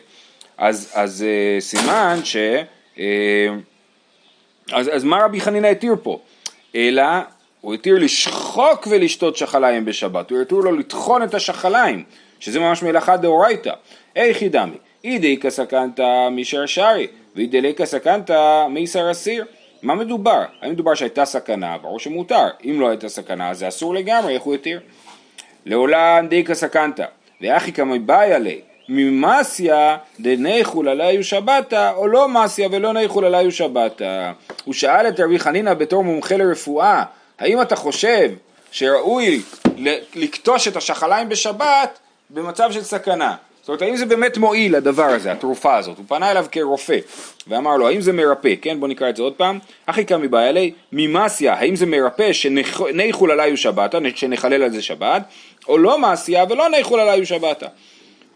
אז, 0.59 0.91
אז 0.95 1.25
uh, 1.25 1.61
סימן 1.61 2.21
ש... 2.25 2.37
Uh, 2.97 3.01
אז, 4.73 4.91
אז 4.93 5.05
מה 5.05 5.25
רבי 5.25 5.41
חנינא 5.41 5.67
התיר 5.67 5.97
פה? 6.03 6.19
אלא 6.75 7.03
הוא 7.61 7.75
התיר 7.75 7.99
לשחוק 7.99 8.87
ולשתות 8.91 9.37
שחליים 9.37 9.85
בשבת, 9.85 10.31
הוא 10.31 10.43
התיר 10.43 10.59
לו 10.59 10.73
לטחון 10.73 11.23
את 11.23 11.35
השחליים, 11.35 12.05
שזה 12.41 12.61
ממש 12.61 12.83
מלאכה 12.83 13.17
דאורייתא. 13.17 13.73
איכי 14.17 14.49
דמי, 14.49 14.77
אידי 15.05 15.37
כסקנתא 15.37 16.29
משרשרי, 16.31 17.07
ואידי 17.37 17.61
ליקא 17.61 17.85
סקנתא 17.85 18.67
מישר 18.71 19.11
אסיר. 19.11 19.45
מה 19.83 19.95
מדובר? 19.95 20.45
האם 20.63 20.71
מדובר 20.71 20.95
שהייתה 20.95 21.25
סכנה? 21.25 21.79
ברור 21.79 21.99
שמותר. 21.99 22.47
אם 22.65 22.81
לא 22.81 22.89
הייתה 22.89 23.09
סכנה, 23.09 23.55
זה 23.55 23.69
אסור 23.69 23.95
לגמרי, 23.95 24.35
איך 24.35 24.43
הוא 24.43 24.55
התיר? 24.55 24.81
לעולם 25.67 26.27
דיקא 26.29 26.55
סכנתא, 26.55 27.05
ואחי 27.41 27.73
כמי 27.73 27.99
באי 27.99 28.33
עלי, 28.33 28.61
ממסיה 28.89 29.97
דניחול 30.21 30.89
עליו 30.89 31.25
שבתא, 31.25 31.93
או 31.97 32.07
לא 32.07 32.29
מסיה 32.29 32.69
ולא 32.73 32.93
ניחול 32.93 33.25
עליו 33.25 33.53
שבתא. 33.53 34.33
הוא 34.65 34.75
שאל 34.75 35.09
את 35.09 35.21
רבי 35.21 35.39
חנינא 35.39 35.75
בתור 35.75 36.05
מומחה 36.05 36.37
לרפואה, 36.37 37.05
האם 37.39 37.63
אתה 37.63 37.77
חושב 37.77 38.31
שראוי 38.71 39.43
לקטוש 40.15 40.69
את 40.69 40.77
השחליים 40.77 41.29
בשבת 41.29 41.99
במצב 42.31 42.73
של 42.73 42.83
סכנה? 42.83 43.35
זאת 43.61 43.69
אומרת, 43.69 43.83
האם 43.83 43.97
זה 43.97 44.07
באמת 44.07 44.39
מועיל 44.39 44.75
הדבר 44.75 45.05
הזה, 45.05 45.33
התרופה 45.33 45.77
הזאת? 45.77 45.99
הוא 45.99 46.05
פנה 46.09 46.31
אליו 46.31 46.47
כרופא 46.53 46.99
ואמר 47.47 47.77
לו, 47.77 47.89
האם 47.89 48.01
זה 48.01 48.13
מרפא? 48.13 48.55
כן, 48.63 48.81
בוא 48.81 48.89
נקרא 48.89 49.09
את 49.09 49.17
זה 49.17 49.23
עוד 49.23 49.33
פעם. 49.33 49.59
אחי 49.87 50.05
קמי 50.05 50.29
בא 50.29 50.41
אלי, 50.41 50.73
ממסיה, 50.93 51.55
האם 51.55 51.77
זה 51.77 51.87
מרפא 51.87 52.33
שניחול 52.33 53.31
עליו 53.31 53.57
שבתה, 53.57 53.99
שנחלל 54.15 54.63
על 54.63 54.71
זה 54.71 54.83
שבת, 54.83 55.23
או 55.69 55.79
לא 55.79 55.99
מסיה 55.99 56.45
ולא 56.49 56.69
ניחול 56.69 57.01
עליו 57.01 57.27
שבתה. 57.27 57.67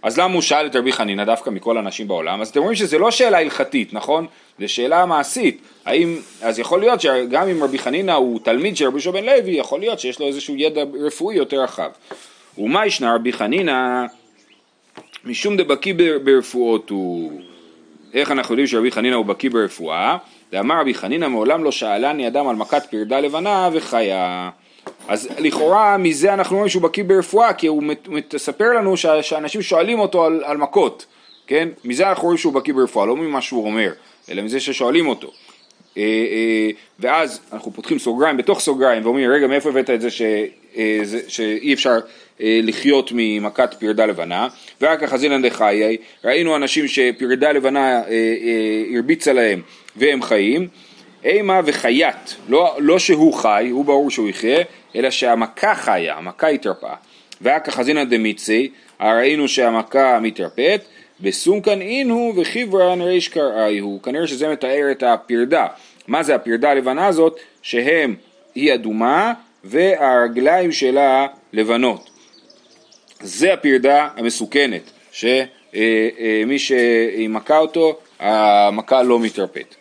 אז 0.03 0.19
למה 0.19 0.35
הוא 0.35 0.43
שאל 0.43 0.67
את 0.67 0.77
רבי 0.77 0.93
חנינא 0.93 1.25
דווקא 1.25 1.51
מכל 1.51 1.77
האנשים 1.77 2.09
בעולם? 2.09 2.41
אז 2.41 2.49
אתם 2.49 2.61
רואים 2.61 2.77
שזה 2.77 2.99
לא 2.99 3.11
שאלה 3.11 3.39
הלכתית, 3.39 3.93
נכון? 3.93 4.27
זה 4.59 4.69
שאלה 4.69 5.07
מעשית. 5.07 5.63
האם, 5.85 6.17
אז 6.43 6.59
יכול 6.59 6.81
להיות 6.81 7.01
שגם 7.01 7.49
אם 7.49 7.65
רבי 7.65 7.79
חנינא 7.79 8.13
הוא 8.13 8.41
תלמיד 8.43 8.77
של 8.77 8.87
רבי 8.87 8.95
יהושע 8.95 9.11
בן 9.11 9.25
לוי, 9.25 9.53
יכול 9.53 9.81
להיות 9.81 10.01
שיש 10.01 10.21
לו 10.21 10.27
איזשהו 10.27 10.57
ידע 10.57 10.83
רפואי 11.07 11.37
יותר 11.37 11.63
רחב. 11.63 11.91
ומה 12.59 12.87
ישנה 12.87 13.15
רבי 13.15 13.33
חנינא 13.33 14.05
משום 15.25 15.57
דבקי 15.57 15.93
ברפואות 16.25 16.91
הוא... 16.91 17.41
איך 18.15 18.31
אנחנו 18.31 18.53
יודעים 18.53 18.67
שרבי 18.67 18.91
חנינא 18.91 19.15
הוא 19.15 19.25
בקי 19.25 19.49
ברפואה? 19.49 20.17
ואמר 20.53 20.81
רבי 20.81 20.95
חנינא 20.95 21.29
מעולם 21.29 21.65
לא 21.65 21.73
שאלני 21.73 22.29
אדם 22.29 22.49
על 22.49 22.57
מכת 22.57 22.87
פרדה 22.91 23.21
לבנה 23.21 23.69
וחיה. 23.73 24.51
אז 25.09 25.29
לכאורה 25.39 25.97
מזה 25.97 26.35
אנחנו 26.35 26.57
רואים 26.57 26.69
שהוא 26.69 26.83
בקיא 26.83 27.05
ברפואה, 27.05 27.53
כי 27.53 27.67
הוא 27.67 27.83
מספר 28.35 28.73
לנו 28.73 28.97
שאנשים 29.23 29.63
שואלים 29.63 29.99
אותו 29.99 30.25
על, 30.25 30.43
על 30.45 30.57
מכות, 30.57 31.07
כן? 31.47 31.69
מזה 31.85 32.09
אנחנו 32.09 32.25
רואים 32.25 32.39
שהוא 32.39 32.53
בקיא 32.53 32.75
ברפואה, 32.75 33.07
לא 33.07 33.17
ממה 33.17 33.41
שהוא 33.41 33.65
אומר, 33.67 33.93
אלא 34.31 34.43
מזה 34.43 34.61
ששואלים 34.61 35.09
אותו. 35.09 35.31
אה, 35.99 36.03
אה, 36.03 36.71
ואז 36.99 37.41
אנחנו 37.53 37.73
פותחים 37.73 37.99
סוגריים 37.99 38.37
בתוך 38.37 38.61
סוגריים 38.61 39.05
ואומרים 39.05 39.31
רגע 39.31 39.47
מאיפה 39.47 39.69
הבאת 39.69 39.91
את 39.91 40.01
זה 40.01 40.11
ש, 40.11 40.23
אה, 40.77 41.01
שאי 41.29 41.75
אפשר 41.75 41.99
לחיות 42.41 43.11
ממכת 43.15 43.75
פרדה 43.79 44.07
לבנה 44.07 44.49
ורק 44.81 45.03
החזינן 45.03 45.43
דחיי 45.43 45.97
ראינו 46.25 46.57
אנשים 46.57 46.89
שפרדה 46.89 47.53
לבנה 47.53 48.03
הרביצה 48.95 49.33
להם 49.33 49.63
והם 49.97 50.23
חיים 50.23 50.69
אימה 51.25 51.61
וחייט, 51.65 52.31
לא, 52.49 52.77
לא 52.79 52.99
שהוא 52.99 53.35
חי, 53.35 53.69
הוא 53.71 53.85
ברור 53.85 54.11
שהוא 54.11 54.29
יחיה, 54.29 54.63
אלא 54.97 55.11
שהמכה 55.11 55.75
חיה, 55.75 56.17
המכה 56.17 56.49
התרפאה. 56.49 56.95
חזינא 57.69 58.05
דמיצי, 58.05 58.71
ראינו 59.01 59.49
שהמכה 59.49 60.19
מתרפאת, 60.21 60.85
בסומקן 61.21 61.81
אינו 61.81 62.33
וחיברן 62.37 63.01
ריש 63.01 63.29
קראיהו, 63.29 64.01
כנראה 64.03 64.27
שזה 64.27 64.49
מתאר 64.49 64.89
את 64.91 65.03
הפרדה. 65.03 65.67
מה 66.09 66.23
זה 66.23 66.35
הפרדה 66.35 66.71
הלבנה 66.71 67.07
הזאת? 67.07 67.41
שהם, 67.63 68.15
היא 68.55 68.75
אדומה 68.75 69.33
והרגליים 69.65 70.73
שלה 70.73 71.27
לבנות. 71.53 72.11
זה 73.21 73.53
הפרדה 73.53 74.09
המסוכנת, 74.17 74.91
שמי 75.13 75.41
אה, 75.75 76.09
אה, 76.53 76.59
שהיא 76.59 77.29
מכה 77.29 77.59
אותו, 77.59 77.99
המכה 78.21 79.03
לא 79.03 79.19
מתרפאת. 79.19 79.75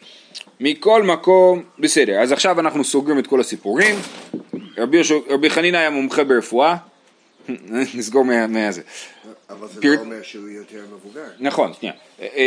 מכל 0.63 1.03
מקום, 1.03 1.63
בסדר, 1.79 2.19
אז 2.21 2.31
עכשיו 2.31 2.59
אנחנו 2.59 2.83
סוגרים 2.83 3.19
את 3.19 3.27
כל 3.27 3.39
הסיפורים. 3.39 3.95
רבי, 4.77 5.01
רבי 5.29 5.49
חנינא 5.49 5.77
היה 5.77 5.89
מומחה 5.89 6.23
ברפואה, 6.23 6.75
נסגור 7.93 8.25
מהזה. 8.25 8.81
אבל 9.49 9.67
זה 9.67 9.81
פיר... 9.81 9.95
לא 9.95 9.99
אומר 9.99 10.21
שהוא 10.21 10.49
יותר 10.49 10.81
מבוגר. 10.93 11.23
נכון, 11.39 11.73
שנייה. 11.73 11.93
אה, 12.21 12.27
אה, 12.35 12.39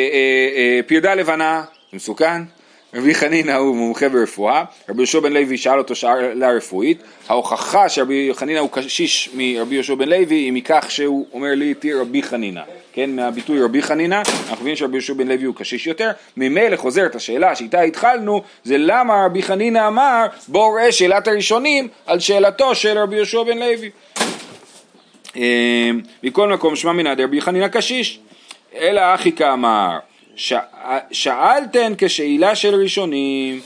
אה, 0.56 0.80
פרדה 0.86 1.14
לבנה, 1.14 1.64
זה 1.90 1.96
מסוכן. 1.96 2.42
רבי 2.94 3.14
חנינא 3.14 3.52
הוא 3.52 3.76
מומחה 3.76 4.08
ברפואה, 4.08 4.64
רבי 4.88 4.98
יהושע 4.98 5.20
בן 5.20 5.32
לוי 5.32 5.56
שאל 5.56 5.78
אותו 5.78 5.94
שאלה 5.94 6.50
רפואית, 6.50 7.02
ההוכחה 7.28 7.88
שרבי 7.88 8.30
חנינא 8.32 8.58
הוא 8.58 8.70
קשיש 8.72 9.30
מרבי 9.34 9.74
יהושע 9.74 9.94
בן 9.94 10.08
לוי 10.08 10.36
היא 10.36 10.52
מכך 10.52 10.86
שהוא 10.88 11.26
אומר 11.32 11.54
לי 11.54 11.74
תהיה 11.74 12.00
רבי 12.00 12.22
חנינא, 12.22 12.60
כן, 12.92 13.16
מהביטוי 13.16 13.62
רבי 13.62 13.82
חנינא, 13.82 14.14
אנחנו 14.14 14.56
מבינים 14.56 14.76
שרבי 14.76 14.96
יהושע 14.96 15.12
בן 15.12 15.28
לוי 15.28 15.44
הוא 15.44 15.54
קשיש 15.54 15.86
יותר, 15.86 16.10
ממילא 16.36 16.76
חוזרת 16.76 17.14
השאלה 17.14 17.54
שאיתה 17.54 17.80
התחלנו, 17.80 18.42
זה 18.64 18.78
למה 18.78 19.24
רבי 19.26 19.42
חנינא 19.42 19.86
אמר 19.86 20.26
בואו 20.48 20.72
ראה 20.72 20.92
שאלת 20.92 21.28
הראשונים 21.28 21.88
על 22.06 22.20
שאלתו 22.20 22.74
של 22.74 22.98
רבי 22.98 23.16
יהושע 23.16 23.42
בן 23.42 23.58
לוי. 23.58 23.90
אמ, 25.36 26.00
מכל 26.22 26.48
מקום 26.48 26.76
שמע 26.76 26.92
מנא 26.92 27.14
דרבי 27.14 27.40
חנינא 27.40 27.68
קשיש, 27.68 28.20
אלא 28.74 29.14
אחי 29.14 29.32
כאמר 29.32 29.98
שאלתן 31.10 31.92
כשאלה 31.98 32.54
של 32.54 32.74
ראשונים, 32.74 33.60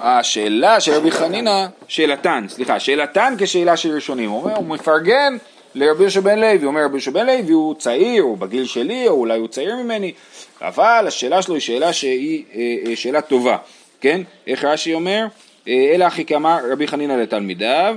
השאלה 0.00 0.80
של 0.80 0.92
רבי 0.92 1.10
חנינא, 1.10 1.66
שאלתן, 1.88 2.46
סליחה, 2.48 2.80
שאלתן 2.80 3.34
כשאלה 3.38 3.76
של 3.76 3.94
ראשונים, 3.94 4.30
הוא 4.30 4.42
אומר, 4.42 4.56
הוא 4.56 4.66
מפרגן 4.66 5.36
לרבי 5.74 6.02
יהושע 6.02 6.20
בן 6.20 6.38
לוי, 6.38 6.58
הוא 6.58 6.66
אומר 6.66 6.84
רבי 6.84 6.94
יהושע 6.94 7.10
בן 7.10 7.26
לוי 7.26 7.52
הוא 7.52 7.74
צעיר, 7.74 8.22
הוא 8.22 8.38
בגיל 8.38 8.66
שלי, 8.66 9.08
או 9.08 9.12
אולי 9.12 9.38
הוא 9.38 9.48
צעיר 9.48 9.76
ממני, 9.76 10.12
אבל 10.60 11.04
השאלה 11.08 11.42
שלו 11.42 11.54
היא 11.54 11.60
שאלה 11.60 11.92
שהיא 11.92 12.44
אה, 12.54 12.76
אה, 12.86 12.96
שאלה 12.96 13.20
טובה, 13.20 13.56
כן? 14.00 14.20
איך 14.46 14.64
רש"י 14.64 14.94
אומר? 14.94 15.26
אה, 15.68 15.90
אלא 15.94 16.06
אחי 16.06 16.24
כאמר 16.24 16.58
רבי 16.72 16.86
חנינא 16.86 17.12
לתלמידיו, 17.12 17.96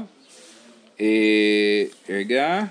רגע, 2.09 2.61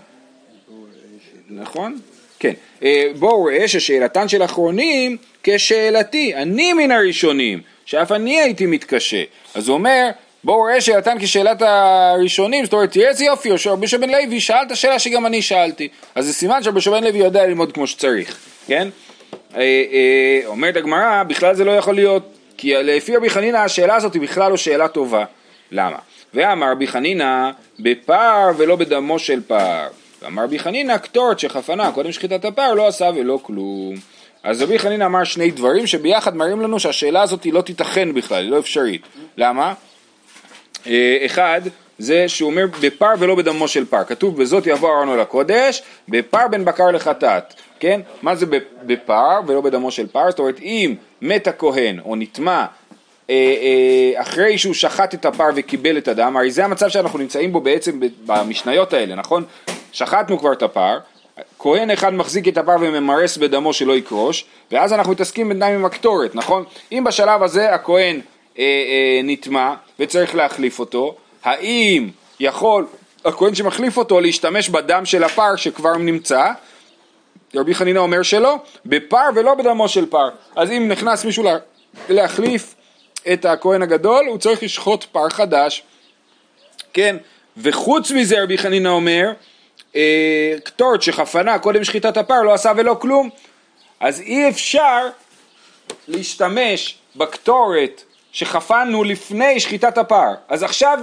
נכון? 1.51 1.99
כן. 2.39 2.53
אה, 2.83 3.07
בואו 3.19 3.45
ראה 3.45 3.69
ששאלתן 3.69 4.29
של 4.29 4.45
אחרונים 4.45 5.17
כשאלתי, 5.43 6.35
אני 6.35 6.73
מן 6.73 6.91
הראשונים, 6.91 7.61
שאף 7.87 8.13
אני 8.13 8.41
הייתי 8.41 8.67
מתקשה. 8.67 9.23
אז 9.55 9.69
הוא 9.69 9.75
אומר, 9.75 10.09
בואו 10.45 10.63
ראה 10.63 10.81
שאלתן 10.81 11.17
כשאלת 11.21 11.63
הראשונים, 11.63 12.65
זאת 12.65 12.73
אומרת, 12.73 12.93
תראה 12.93 13.09
איזה 13.09 13.25
יופי, 13.25 13.59
שרבי 13.59 13.87
בן 13.87 14.11
לוי 14.11 14.41
שאל 14.41 14.65
את 14.67 14.71
השאלה 14.71 14.99
שגם 14.99 15.27
אני 15.27 15.43
שאלתי. 15.43 15.89
אז 16.15 16.27
זה 16.27 16.33
סימן 16.33 16.63
שרבי 16.63 16.81
בן 16.81 17.05
לוי 17.05 17.19
יודע 17.19 17.47
ללמוד 17.47 17.73
כמו 17.73 17.87
שצריך, 17.87 18.37
כן? 18.67 18.89
אה, 19.57 19.61
אה, 19.61 20.41
אומרת 20.47 20.77
הגמרא, 20.77 21.23
בכלל 21.23 21.55
זה 21.55 21.65
לא 21.65 21.71
יכול 21.71 21.95
להיות, 21.95 22.23
כי 22.57 22.75
לפי 22.75 23.17
רבי 23.17 23.31
חנינא 23.31 23.57
השאלה 23.57 23.97
הזאת 23.97 24.15
היא 24.15 24.23
בכלל 24.23 24.51
לא 24.51 24.57
שאלה 24.57 24.89
טובה. 24.89 25.25
למה? 25.73 25.99
ואמר 26.35 26.71
רבי 26.71 26.87
חנינא, 26.87 27.51
בפר 27.79 28.51
ולא 28.57 28.77
בדמו 28.77 29.19
של 29.19 29.41
פר. 29.47 29.87
ואמר 30.27 30.45
רבי 30.45 30.59
חנינא 30.59 30.97
קטורת 30.97 31.39
שחפנה 31.39 31.93
קודם 31.93 32.13
שחיטת 32.13 32.45
הפר 32.45 32.75
לא 32.75 32.87
עשה 32.87 33.11
ולא 33.17 33.39
כלום. 33.43 33.95
אז 34.43 34.63
רבי 34.63 34.79
חנינא 34.79 35.05
אמר 35.05 35.25
שני 35.25 35.51
דברים 35.51 35.87
שביחד 35.87 36.37
מראים 36.37 36.61
לנו 36.61 36.81
שהשאלה 36.81 37.23
הזאת 37.23 37.45
היא 37.45 37.53
לא 37.53 37.61
תיתכן 37.61 38.15
בכלל, 38.15 38.43
היא 38.43 38.51
לא 38.51 38.59
אפשרית. 38.59 39.03
למה? 39.37 39.75
אה, 40.87 41.23
אחד, 41.27 41.61
זה 41.99 42.29
שהוא 42.29 42.51
אומר 42.51 42.67
בפר 42.81 43.13
ולא 43.19 43.35
בדמו 43.35 43.69
של 43.69 43.85
פר. 43.85 44.05
כתוב 44.05 44.43
בזאת 44.43 44.67
יבוא 44.67 44.99
ארנו 44.99 45.15
אל 45.15 45.21
הקודש, 45.21 45.83
בפר 46.09 46.49
בין 46.51 46.65
בקר 46.65 46.91
לחטאת. 46.91 47.55
כן? 47.81 48.01
מה 48.23 48.35
זה 48.35 48.47
בפר 48.87 49.41
ולא 49.47 49.61
בדמו 49.61 49.91
של 49.91 50.07
פר? 50.07 50.31
זאת 50.31 50.39
אומרת 50.39 50.61
אם 50.61 50.95
מת 51.23 51.47
הכהן 51.47 51.99
או 52.05 52.17
נטמע 52.17 52.65
אה, 53.31 53.35
אה, 53.35 54.23
אחרי 54.23 54.59
שהוא 54.59 54.75
שחט 54.75 55.15
את 55.15 55.25
הפר 55.25 55.49
וקיבל 55.55 55.99
את 55.99 56.09
הדם, 56.09 56.37
הרי 56.37 56.51
זה 56.51 56.65
המצב 56.65 56.89
שאנחנו 56.89 57.19
נמצאים 57.19 57.53
בו 57.53 57.61
בעצם 57.61 58.01
במשניות 58.27 58.93
האלה, 58.93 59.15
נכון? 59.15 59.45
שחטנו 59.97 60.39
כבר 60.39 60.53
את 60.53 60.63
הפר, 60.63 60.99
כהן 61.59 61.91
אחד 61.91 62.15
מחזיק 62.15 62.49
את 62.49 62.59
הפר 62.59 62.77
וממרס 62.81 63.37
בדמו 63.37 63.73
שלא 63.73 63.97
יקרוש, 63.97 64.45
ואז 64.73 64.93
אנחנו 64.93 65.13
מתעסקים 65.13 65.49
בינתיים 65.49 65.75
עם 65.75 65.85
הקטורת, 65.85 66.35
נכון? 66.35 66.65
אם 66.93 67.05
בשלב 67.07 67.43
הזה 67.43 67.75
הכהן 67.75 68.21
אה, 68.59 68.65
אה, 68.65 69.21
נטמע 69.25 69.75
וצריך 70.01 70.35
להחליף 70.35 70.79
אותו, 70.79 71.17
האם 71.45 72.11
יכול 72.41 72.87
הכהן 73.25 73.55
שמחליף 73.55 73.97
אותו 73.97 74.21
להשתמש 74.21 74.69
בדם 74.69 75.05
של 75.05 75.25
הפר 75.25 75.57
שכבר 75.57 75.97
נמצא? 75.97 76.53
רבי 77.55 77.75
חנינא 77.75 77.99
אומר 77.99 78.23
שלא, 78.23 78.57
בפר 78.87 79.29
ולא 79.35 79.55
בדמו 79.55 79.89
של 79.89 80.07
פר. 80.07 80.29
אז 80.57 80.71
אם 80.71 80.89
נכנס 80.89 81.25
מישהו 81.25 81.45
לה, 81.45 81.57
להחליף 82.09 82.75
את 83.33 83.45
הכהן 83.45 83.83
הגדול, 83.83 84.27
הוא 84.27 84.39
צריך 84.39 84.63
לשחוט 84.63 85.05
פר 85.05 85.29
חדש, 85.29 85.83
כן? 86.93 87.17
וחוץ 87.57 88.11
מזה 88.11 88.43
רבי 88.43 88.59
חנינא 88.59 88.89
אומר, 88.89 89.33
קטורת 90.65 91.03
שחפנה 91.03 91.59
קודם 91.59 91.85
שחיטת 91.85 92.17
הפר 92.17 92.43
לא 92.43 92.55
עשה 92.55 92.73
ולא 92.77 92.97
כלום, 93.01 93.31
אז 94.01 94.21
אי 94.21 94.49
אפשר 94.49 95.09
להשתמש 96.09 96.99
בקטורת 97.17 98.03
שחפנו 98.33 99.05
לפני 99.05 99.61
שחיטת 99.61 99.99
הפר. 99.99 100.35
אז 100.49 100.63
עכשיו 100.63 100.99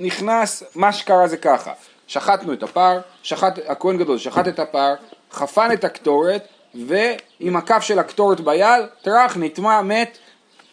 נכנס, 0.00 0.62
מה 0.74 0.92
שקרה 0.92 1.28
זה 1.28 1.36
ככה, 1.36 1.72
שחטנו 2.06 2.52
את 2.52 2.62
הפר, 2.62 3.00
שחט, 3.22 3.58
הכהן 3.66 3.98
גדול 3.98 4.18
שחט 4.18 4.48
את 4.48 4.58
הפר, 4.58 4.94
חפן 5.32 5.72
את 5.72 5.84
הקטורת, 5.84 6.48
ועם 6.74 7.56
הכף 7.56 7.82
של 7.82 7.98
הקטורת 7.98 8.40
ביד, 8.40 8.84
טראח, 9.02 9.36
נטמע, 9.36 9.82
מת, 9.82 10.18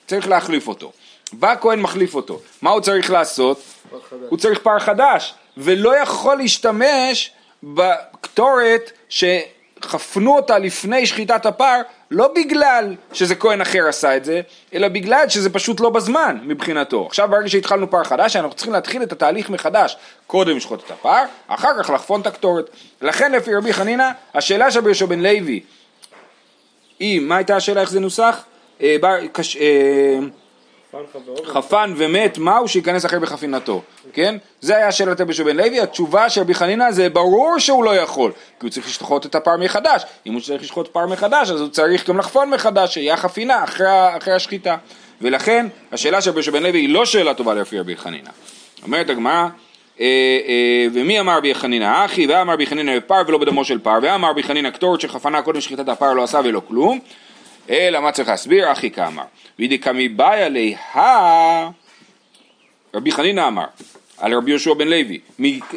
צריך 0.07 0.27
להחליף 0.27 0.67
אותו. 0.67 0.91
בא 1.33 1.55
כהן 1.61 1.79
מחליף 1.79 2.15
אותו, 2.15 2.39
מה 2.61 2.69
הוא 2.69 2.81
צריך 2.81 3.11
לעשות? 3.11 3.61
הוא 4.29 4.37
צריך 4.37 4.59
פר 4.59 4.79
חדש, 4.79 5.33
ולא 5.59 5.97
יכול 5.97 6.37
להשתמש 6.37 7.31
בקטורת 7.63 8.91
ש... 9.09 9.23
חפנו 9.85 10.35
אותה 10.35 10.59
לפני 10.59 11.05
שחיטת 11.05 11.45
הפר, 11.45 11.81
לא 12.11 12.33
בגלל 12.35 12.95
שזה 13.13 13.35
כהן 13.35 13.61
אחר 13.61 13.87
עשה 13.87 14.17
את 14.17 14.25
זה, 14.25 14.41
אלא 14.73 14.87
בגלל 14.87 15.29
שזה 15.29 15.49
פשוט 15.49 15.79
לא 15.79 15.89
בזמן 15.89 16.37
מבחינתו. 16.43 17.05
עכשיו 17.05 17.27
ברגע 17.31 17.49
שהתחלנו 17.49 17.91
פר 17.91 18.03
חדש, 18.03 18.35
אנחנו 18.35 18.53
צריכים 18.53 18.73
להתחיל 18.73 19.03
את 19.03 19.11
התהליך 19.11 19.49
מחדש. 19.49 19.97
קודם 20.27 20.57
לשחוט 20.57 20.83
את 20.85 20.91
הפר, 20.91 21.21
אחר 21.47 21.83
כך 21.83 21.89
לחפון 21.89 22.21
את 22.21 22.27
הקטורת. 22.27 22.69
לכן 23.01 23.31
לפי 23.31 23.55
רבי 23.55 23.73
חנינא, 23.73 24.09
השאלה 24.33 24.71
של 24.71 24.85
יהושע 24.85 25.05
בן 25.05 25.19
לוי, 25.19 25.59
היא, 26.99 27.21
מה 27.21 27.37
הייתה 27.37 27.55
השאלה, 27.55 27.81
איך 27.81 27.89
זה 27.89 27.99
נוסח? 27.99 28.43
אה, 28.81 28.95
בר, 29.01 29.15
קש, 29.31 29.57
אה, 29.57 30.19
חפן 31.45 31.93
ומת, 31.97 32.37
מהו 32.37 32.67
שייכנס 32.67 33.05
אחר 33.05 33.19
בחפינתו, 33.19 33.81
כן? 34.13 34.35
זה 34.61 34.77
היה 34.77 34.91
שאלת 34.91 35.21
רבי 35.21 35.33
בן 35.33 35.57
לוי, 35.57 35.79
התשובה 35.79 36.29
של 36.29 36.41
רבי 36.41 36.53
חנינא 36.53 36.91
זה 36.91 37.09
ברור 37.09 37.59
שהוא 37.59 37.83
לא 37.83 37.95
יכול, 37.95 38.31
כי 38.31 38.65
הוא 38.65 38.69
צריך 38.69 38.87
לשחוט 38.87 39.25
את 39.25 39.35
הפר 39.35 39.57
מחדש, 39.57 40.03
אם 40.25 40.33
הוא 40.33 40.41
צריך 40.41 40.61
לשחוט 40.61 40.87
פר 40.87 41.05
מחדש 41.05 41.51
אז 41.51 41.61
הוא 41.61 41.69
צריך 41.69 42.09
גם 42.09 42.17
לחפון 42.17 42.49
מחדש, 42.49 42.93
שיהיה 42.93 43.17
חפינה 43.17 43.63
אחרי, 43.63 43.87
אחרי 44.17 44.33
השחיטה, 44.33 44.75
ולכן 45.21 45.67
השאלה 45.91 46.21
של 46.21 46.31
רבי 46.31 46.41
בן 46.41 46.63
לוי 46.63 46.79
היא 46.79 46.89
לא 46.89 47.05
שאלה 47.05 47.33
טובה 47.33 47.53
לפי 47.53 47.79
רבי 47.79 47.97
חנינא. 47.97 48.29
אומרת 48.83 49.09
הגמרא 49.09 49.47
אה, 49.99 50.05
אה, 50.47 50.87
ומי 50.93 51.19
אמר 51.19 51.37
רבי 51.37 51.55
חנינא? 51.55 52.05
אחי 52.05 52.27
ואמר 52.27 52.53
רבי 52.53 52.65
חנינא 52.65 52.97
בפר 52.97 53.21
ולא 53.27 53.37
בדמו 53.37 53.65
של 53.65 53.79
פר 53.79 53.99
ואמר 54.01 54.29
רבי 54.29 54.43
חנינא 54.43 54.69
קטורת 54.69 55.01
שחפנה 55.01 55.41
קודם 55.41 55.61
שחיטת 55.61 55.89
הפר 55.89 56.13
לא 56.13 56.23
עשה 56.23 56.39
ולא 56.43 56.61
כלום 56.67 56.99
אלא 57.69 57.99
מה 57.99 58.11
צריך 58.11 58.29
להסביר? 58.29 58.71
אחי 58.71 58.91
כאמר. 58.91 59.23
וידי 59.59 59.77
קמי 59.77 60.09
באיה 60.09 60.49
ליהה, 60.49 61.69
רבי 62.93 63.11
חנינא 63.11 63.47
אמר, 63.47 63.65
על 64.17 64.33
רבי 64.33 64.51
יהושע 64.51 64.73
בן 64.73 64.87
לוי, 64.87 65.19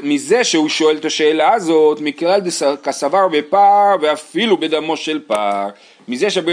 מזה 0.03 0.45
שהוא 0.45 0.69
שואל 0.69 0.97
את 0.97 1.05
השאלה 1.05 1.55
הזאת, 1.55 2.01
מכלל 2.01 2.41
כסבר 2.83 3.29
בפר 3.29 3.97
ואפילו 4.01 4.57
בדמו 4.57 4.97
של 4.97 5.21
פר. 5.27 5.69
מזה 6.09 6.31
שרבי 6.31 6.53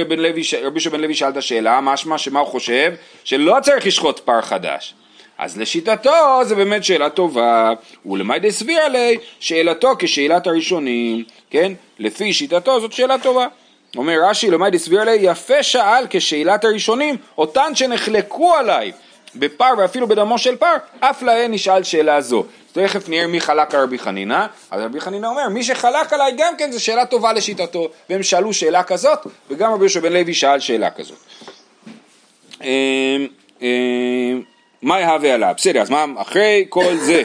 יהושע 0.64 0.90
בן 0.90 1.00
לוי 1.02 1.16
שאל 1.16 1.30
את 1.30 1.38
השאלה, 1.38 1.82
משמע 1.82 2.18
שמה 2.18 2.40
הוא 2.40 2.48
חושב? 2.48 2.94
שלא 3.24 3.56
צריך 3.62 3.86
לשחוט 3.88 4.20
פר 4.20 4.42
חדש. 4.42 4.94
אז 5.38 5.58
לשיטתו 5.58 6.42
זה 6.44 6.56
באמת 6.56 6.84
שאלה 6.84 7.10
טובה, 7.10 7.74
ולמאי 8.06 8.40
דסביר 8.40 8.80
עלי, 8.80 9.18
שאלתו 9.40 9.92
כשאלת 10.00 10.48
הראשונים, 10.48 11.24
כן? 11.50 11.74
לפי 12.00 12.34
שיטתו 12.34 12.80
זאת 12.80 12.94
שאלה 12.94 13.20
טובה. 13.20 13.48
אומר 13.98 14.18
רש"י, 14.24 14.52
למד 14.52 14.76
הסביר 14.76 15.02
עליה, 15.02 15.16
יפה 15.16 15.64
שאל 15.64 16.06
כשאלת 16.10 16.64
הראשונים, 16.64 17.18
אותן 17.38 17.76
שנחלקו 17.76 18.56
עליי 18.56 18.92
בפר 19.36 19.74
ואפילו 19.78 20.08
בדמו 20.08 20.38
של 20.38 20.56
פר, 20.56 20.76
אף 21.00 21.22
להן 21.22 21.54
נשאל 21.54 21.84
שאלה 21.84 22.22
זו. 22.22 22.46
תכף 22.72 23.10
נראה 23.10 23.28
מי 23.28 23.42
חלק 23.42 23.76
על 23.76 23.84
רבי 23.84 24.00
חנינא, 24.00 24.46
אז 24.72 24.82
רבי 24.82 25.02
חנינא 25.02 25.28
אומר, 25.28 25.50
מי 25.50 25.64
שחלק 25.64 26.14
עליי 26.14 26.34
גם 26.38 26.54
כן 26.58 26.72
זו 26.72 26.84
שאלה 26.84 27.06
טובה 27.06 27.34
לשיטתו, 27.34 27.90
והם 28.10 28.24
שאלו 28.24 28.54
שאלה 28.54 28.84
כזאת, 28.84 29.20
וגם 29.50 29.74
רבי 29.74 29.84
יהושע 29.84 30.00
בן 30.00 30.14
לוי 30.14 30.34
שאל 30.34 30.60
שאלה 30.60 30.90
כזאת. 30.90 31.18
אמ, 32.64 33.28
אמ, 33.62 34.42
מה 34.82 35.00
יהווה 35.00 35.34
עליו? 35.34 35.54
בסדר, 35.58 35.82
אז 35.82 35.90
מה, 35.90 36.06
אחרי 36.18 36.66
כל 36.70 36.96
זה, 36.96 37.24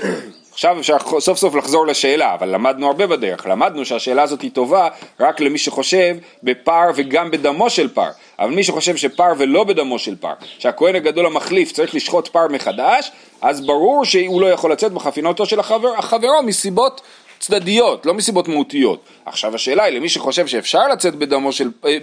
עכשיו 0.55 0.81
אפשר 0.81 0.97
סוף 1.19 1.39
סוף 1.39 1.55
לחזור 1.55 1.87
לשאלה, 1.87 2.35
אבל 2.35 2.49
למדנו 2.49 2.87
הרבה 2.87 3.07
בדרך. 3.07 3.47
למדנו 3.47 3.85
שהשאלה 3.85 4.23
הזאת 4.23 4.43
היא 4.43 4.51
טובה 4.51 4.89
רק 5.21 5.41
למי 5.41 5.59
שחושב 5.59 6.17
בפר 6.43 6.91
וגם 6.95 7.31
בדמו 7.31 7.71
של 7.71 7.89
פר. 7.89 8.09
אבל 8.39 8.51
מי 8.51 8.65
שחושב 8.65 8.97
שפר 8.97 9.33
ולא 9.39 9.65
בדמו 9.65 9.99
של 9.99 10.17
פר, 10.17 10.33
שהכהן 10.59 10.95
הגדול 10.95 11.27
המחליף 11.27 11.73
צריך 11.73 11.95
לשחוט 11.95 12.29
פר 12.29 12.49
מחדש, 12.51 13.11
אז 13.43 13.67
ברור 13.67 14.05
שהוא 14.05 14.41
לא 14.41 14.47
יכול 14.47 14.73
לצאת 14.73 14.93
בחפינותו 14.93 15.47
של 15.47 15.61
החבר, 15.61 15.99
החברו 15.99 16.43
מסיבות 16.43 17.01
צדדיות, 17.47 18.07
לא 18.07 18.15
מסיבות 18.15 18.49
מהותיות. 18.49 19.01
עכשיו 19.27 19.55
השאלה 19.55 19.85
היא 19.85 19.97
למי 19.97 20.09
שחושב 20.09 20.47
שאפשר 20.47 20.89
לצאת 20.89 21.15
בדמו 21.15 21.53
של, 21.53 21.71
אה, 21.87 21.99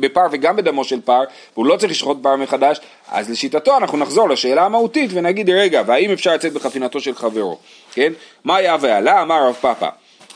בפר 0.00 0.26
וגם 0.30 0.56
בדמו 0.56 0.84
של 0.84 1.00
פר, 1.00 1.22
והוא 1.54 1.66
לא 1.66 1.76
צריך 1.76 1.92
לשחוט 1.92 2.18
פר 2.22 2.36
מחדש, 2.36 2.80
אז 3.08 3.30
לשיטתו 3.30 3.76
אנחנו 3.76 3.98
נחזור 3.98 4.28
לשאלה 4.28 4.64
המהותית 4.64 5.10
ונגיד 5.14 5.50
רגע, 5.50 5.82
והאם 5.86 6.10
אפשר 6.10 6.34
לצאת 6.34 6.52
בחפינתו 6.52 7.00
של 7.00 7.14
חברו, 7.14 7.58
כן? 7.92 8.12
מה 8.44 8.56
היה 8.56 8.76
ועלה? 8.80 9.22
אמר 9.22 9.48
רב 9.48 9.54
פאפא 9.60 9.88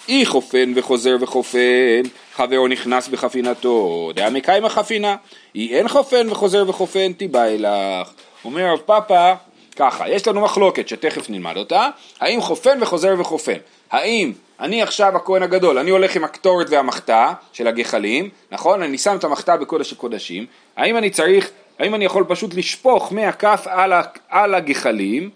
אי 0.09 0.27
חופן 0.27 0.73
וחוזר 0.75 1.17
וחופן, 1.21 2.03
חברו 2.35 2.69
נכנס 2.69 3.09
בחפינתו, 3.09 4.11
דעה 4.15 4.31
מקיים 4.31 4.65
החפינה, 4.65 5.17
אי 5.55 5.77
אין 5.77 5.89
חופן 5.89 6.27
וחוזר 6.31 6.65
וחופן, 6.69 7.13
תיבא 7.13 7.45
אלך. 7.45 8.09
אומר 8.45 8.73
רב 8.73 8.79
פאפא, 8.79 9.35
ככה, 9.77 10.09
יש 10.09 10.29
לנו 10.29 10.41
מחלוקת 10.41 10.89
שתכף 10.89 11.31
נלמד 11.31 11.57
אותה, 11.57 11.89
האם 12.21 12.41
חופן 12.41 12.79
וחוזר 12.81 13.15
וחופן, 13.19 13.57
האם 13.91 14.33
אני 14.61 14.83
עכשיו 14.83 15.17
הכהן 15.17 15.43
הגדול, 15.43 15.79
אני 15.79 15.91
הולך 15.91 16.17
עם 16.17 16.25
הקטורת 16.25 16.67
והמחתה 16.71 17.33
של 17.53 17.67
הגחלים, 17.67 18.29
נכון? 18.53 18.83
אני 18.83 18.99
שם 18.99 19.17
את 19.17 19.25
המחתה 19.25 19.57
בקודש 19.57 19.93
הקודשים, 19.93 20.47
האם 20.77 20.97
אני 20.97 21.11
צריך, 21.11 21.51
האם 21.79 21.95
אני 21.95 22.05
יכול 22.05 22.25
פשוט 22.29 22.55
לשפוך 22.55 23.13
מהכף 23.13 23.67
על, 23.67 23.93
על 24.29 24.55
הגחלים, 24.55 25.31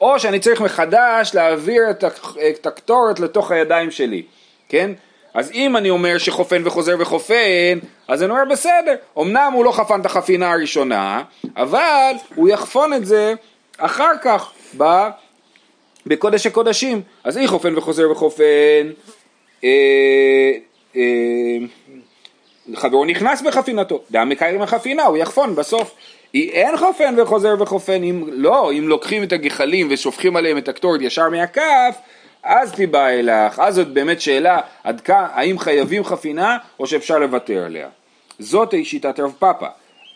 או 0.00 0.20
שאני 0.20 0.40
צריך 0.40 0.60
מחדש 0.60 1.30
להעביר 1.34 1.82
את 2.50 2.66
הקטורת 2.66 3.20
לתוך 3.20 3.50
הידיים 3.50 3.90
שלי, 3.90 4.22
כן? 4.68 4.90
אז 5.34 5.50
אם 5.50 5.76
אני 5.76 5.90
אומר 5.90 6.18
שחופן 6.18 6.62
וחוזר 6.64 6.96
וחופן, 6.98 7.78
אז 8.08 8.22
אני 8.22 8.30
אומר 8.30 8.44
בסדר, 8.50 8.94
אמנם 9.18 9.52
הוא 9.54 9.64
לא 9.64 9.72
חפן 9.72 10.00
את 10.00 10.06
החפינה 10.06 10.52
הראשונה, 10.52 11.22
אבל 11.56 12.12
הוא 12.34 12.48
יחפון 12.48 12.92
את 12.92 13.06
זה 13.06 13.34
אחר 13.78 14.12
כך, 14.22 14.50
ב... 14.76 14.84
בקודש 16.06 16.46
הקודשים. 16.46 17.02
אז 17.24 17.38
אי 17.38 17.46
חופן 17.46 17.78
וחוזר 17.78 18.10
וחופן, 18.10 18.44
אה, 19.64 20.52
אה, 20.96 21.02
חברו 22.74 23.04
נכנס 23.04 23.42
בחפינתו, 23.42 24.02
דם 24.10 24.28
מקיים 24.28 24.62
החפינה, 24.62 25.02
הוא 25.02 25.16
יחפון 25.16 25.54
בסוף. 25.54 25.94
אין 26.34 26.76
חופן 26.76 27.14
וחוזר 27.18 27.54
וחופן, 27.58 28.02
אם 28.02 28.24
לא, 28.32 28.72
אם 28.72 28.88
לוקחים 28.88 29.22
את 29.22 29.32
הגחלים 29.32 29.88
ושופכים 29.90 30.36
עליהם 30.36 30.58
את 30.58 30.68
הקטורת 30.68 31.00
ישר 31.00 31.28
מהכף, 31.28 31.96
אז 32.42 32.72
תיבא 32.72 33.08
אלך, 33.08 33.58
אז 33.58 33.74
זאת 33.74 33.88
באמת 33.88 34.20
שאלה 34.20 34.60
עד 34.84 35.00
כאן, 35.00 35.24
האם 35.32 35.58
חייבים 35.58 36.04
חפינה 36.04 36.58
או 36.80 36.86
שאפשר 36.86 37.18
לוותר 37.18 37.64
עליה. 37.64 37.88
זאת 38.38 38.74
שיטת 38.84 39.20
רב 39.20 39.32
פאפא. 39.38 39.66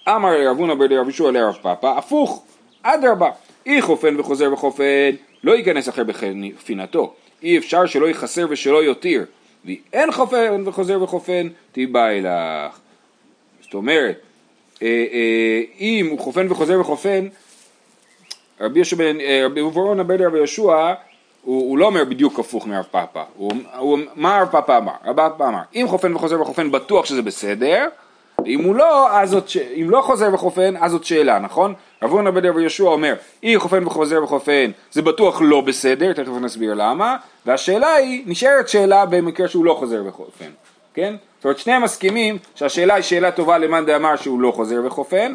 אמר 0.09 0.31
לרבונה 0.31 0.75
ברדי 0.75 0.97
רב 0.97 1.09
ישוע 1.09 1.33
לרב 1.33 1.59
פאפא, 1.63 1.87
הפוך, 1.87 2.45
אדרבה, 2.83 3.31
אי 3.67 3.83
חופן 3.83 4.21
וחוזר 4.21 4.53
וחופן, 4.53 5.11
לא 5.45 5.53
ייכנס 5.53 5.89
אחר 5.89 6.05
בחפינתו, 6.05 7.15
אי 7.43 7.59
אפשר 7.59 7.87
שלא 7.87 8.07
ייחסר 8.07 8.47
ושלא 8.51 8.85
יותיר, 8.85 9.25
ואין 9.65 10.13
חופן 10.13 10.63
וחוזר 10.67 11.03
וחופן, 11.03 11.49
תיבא 11.73 12.09
אלך. 12.09 12.79
זאת 13.63 13.75
אומרת, 13.75 14.21
אה, 14.83 14.87
אה, 15.13 15.63
אם 15.81 16.07
הוא 16.11 16.19
חופן 16.19 16.47
וחוזר 16.51 16.81
וחופן, 16.81 17.29
רבי 18.61 18.79
יהושע 18.79 18.97
אה, 19.21 19.43
רבי 19.47 19.61
אברון 19.61 20.01
הבן 20.01 20.23
רבי 20.23 20.37
יהושע, 20.37 20.93
הוא, 21.43 21.71
הוא 21.71 21.79
לא 21.79 21.87
אומר 21.87 22.05
בדיוק 22.05 22.39
הפוך 22.39 22.67
מרב 22.67 22.85
פאפא, 22.91 23.23
הוא, 23.37 23.53
הוא, 23.79 23.99
מה 24.15 24.41
רב 24.43 24.49
פאפא 24.49 24.79
אמר? 24.79 24.93
רב 25.05 25.17
פאפא 25.17 25.43
אמר, 25.43 25.63
אם 25.75 25.87
חופן 25.89 26.15
וחוזר 26.15 26.41
וחופן 26.41 26.71
בטוח 26.71 27.05
שזה 27.05 27.23
בסדר, 27.23 27.89
אם 28.47 28.65
הוא 28.65 28.75
לא, 28.75 29.19
אז 29.19 29.31
זאת, 29.31 29.51
אם 29.81 29.91
לא 29.91 30.01
חוזר 30.01 30.35
וחופן, 30.35 30.75
אז 30.81 30.91
זאת 30.91 31.05
שאלה, 31.05 31.39
נכון? 31.39 31.75
רב 32.03 32.09
אברון 32.09 32.27
הבן 32.27 32.47
רבי 32.47 32.61
יהושע 32.61 32.85
אומר, 32.85 33.15
אם 33.43 33.57
חופן 33.59 33.87
וחוזר 33.87 34.25
וחופן, 34.25 34.71
זה 34.93 35.03
בטוח 35.03 35.41
לא 35.45 35.61
בסדר, 35.61 36.13
תכף 36.13 36.29
נסביר 36.41 36.75
למה, 36.75 37.17
והשאלה 37.47 37.95
היא, 37.95 38.23
נשארת 38.27 38.69
שאלה 38.69 39.07
במקרה 39.07 39.49
שהוא 39.49 39.65
לא 39.65 39.75
חוזר 39.75 40.03
וחופן, 40.07 40.51
כן? 40.95 41.15
זאת 41.37 41.45
אומרת 41.45 41.59
שניהם 41.59 41.83
מסכימים 41.83 42.39
שהשאלה 42.55 42.95
היא 42.95 43.03
שאלה 43.03 43.31
טובה 43.33 43.59
למאן 43.59 43.87
דאמר 43.87 44.17
שהוא 44.17 44.41
לא 44.41 44.53
חוזר 44.53 44.81
וחופן, 44.85 45.35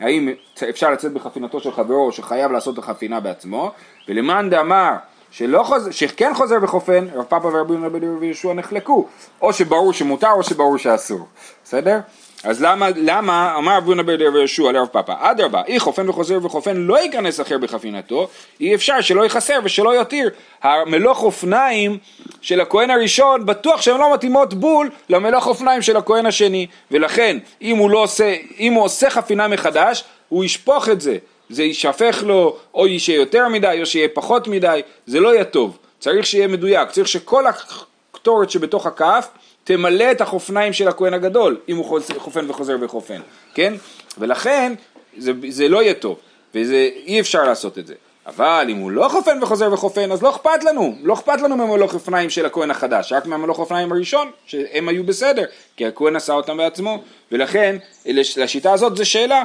האם 0.00 0.28
אפשר 0.70 0.90
לצאת 0.90 1.12
בחפינתו 1.12 1.60
של 1.60 1.72
חברו 1.72 2.12
שחייב 2.12 2.52
לעשות 2.52 2.74
את 2.74 2.78
החפינה 2.78 3.20
בעצמו, 3.20 3.72
ולמאן 4.08 4.50
דאמר 4.50 4.90
שלא 5.30 5.62
חוז... 5.62 5.88
שכן 5.90 6.34
חוזר 6.34 6.56
וחופן, 6.62 7.06
רב 7.14 7.24
פאפה 7.24 7.48
ורבי 7.48 8.26
יהושע 8.26 8.52
נחלקו, 8.52 9.08
או 9.42 9.52
שברור 9.52 9.92
שמותר 9.92 10.30
או 10.30 10.42
שברור 10.42 10.78
שאסור, 10.78 11.26
בסדר? 11.64 11.98
אז 12.44 12.62
למה, 12.62 12.88
למה 12.96 13.54
אמר 13.58 13.76
רבי 13.76 13.88
יהודה 13.88 14.30
בר 14.30 14.38
יהושע 14.38 14.72
לרב 14.72 14.86
פאפא, 14.86 15.12
אדרבה, 15.18 15.62
אי 15.66 15.80
חופן 15.80 16.08
וחוזר 16.08 16.38
וחופן 16.42 16.76
לא 16.76 17.02
ייכנס 17.02 17.40
אחר 17.40 17.58
בחפינתו, 17.58 18.28
אי 18.60 18.74
אפשר 18.74 19.00
שלא 19.00 19.26
יכסר 19.26 19.58
ושלא 19.64 19.90
יותיר. 19.94 20.30
המלוך 20.62 21.22
אופניים 21.22 21.98
של 22.40 22.60
הכהן 22.60 22.90
הראשון, 22.90 23.46
בטוח 23.46 23.82
שהן 23.82 24.00
לא 24.00 24.14
מתאימות 24.14 24.54
בול 24.54 24.90
למלוך 25.08 25.46
אופניים 25.46 25.82
של 25.82 25.96
הכהן 25.96 26.26
השני, 26.26 26.66
ולכן 26.90 27.38
אם 27.62 27.76
הוא, 27.76 27.90
לא 27.90 28.02
עושה, 28.02 28.34
אם 28.58 28.72
הוא 28.72 28.84
עושה 28.84 29.10
חפינה 29.10 29.48
מחדש, 29.48 30.04
הוא 30.28 30.44
ישפוך 30.44 30.88
את 30.88 31.00
זה, 31.00 31.16
זה 31.50 31.62
יישפך 31.62 32.22
לו, 32.26 32.56
או 32.74 32.86
שיהיה 32.98 33.18
יותר 33.18 33.48
מדי, 33.48 33.78
או 33.80 33.86
שיהיה 33.86 34.08
פחות 34.14 34.48
מדי, 34.48 34.80
זה 35.06 35.20
לא 35.20 35.34
יהיה 35.34 35.44
טוב, 35.44 35.78
צריך 35.98 36.26
שיהיה 36.26 36.48
מדויק, 36.48 36.90
צריך 36.90 37.08
שכל 37.08 37.44
הקטורת 37.46 38.50
שבתוך 38.50 38.86
הכף 38.86 39.28
תמלא 39.64 40.10
את 40.12 40.20
החופניים 40.20 40.72
של 40.72 40.88
הכהן 40.88 41.14
הגדול, 41.14 41.60
אם 41.68 41.76
הוא 41.76 42.00
חופן 42.18 42.50
וחוזר 42.50 42.76
וחופן, 42.80 43.20
כן? 43.54 43.74
ולכן 44.18 44.72
זה, 45.18 45.32
זה 45.48 45.68
לא 45.68 45.82
יהיה 45.82 45.94
טוב, 45.94 46.18
ואי 46.54 47.20
אפשר 47.20 47.44
לעשות 47.44 47.78
את 47.78 47.86
זה. 47.86 47.94
אבל 48.26 48.66
אם 48.68 48.76
הוא 48.76 48.90
לא 48.90 49.08
חופן 49.08 49.42
וחוזר 49.42 49.72
וחופן, 49.72 50.12
אז 50.12 50.22
לא 50.22 50.30
אכפת 50.30 50.64
לנו, 50.64 50.94
לא 51.02 51.14
אכפת 51.14 51.40
לנו 51.40 51.56
מהמלוך 51.56 51.94
אופניים 51.94 52.30
של 52.30 52.46
הכהן 52.46 52.70
החדש, 52.70 53.12
רק 53.12 53.26
מהמלוך 53.26 53.58
אופניים 53.58 53.92
הראשון, 53.92 54.30
שהם 54.46 54.88
היו 54.88 55.04
בסדר, 55.04 55.44
כי 55.76 55.86
הכהן 55.86 56.16
עשה 56.16 56.32
אותם 56.32 56.56
בעצמו, 56.56 57.02
ולכן 57.32 57.76
לשיטה 58.06 58.72
הזאת 58.72 58.96
זה 58.96 59.04
שאלה, 59.04 59.44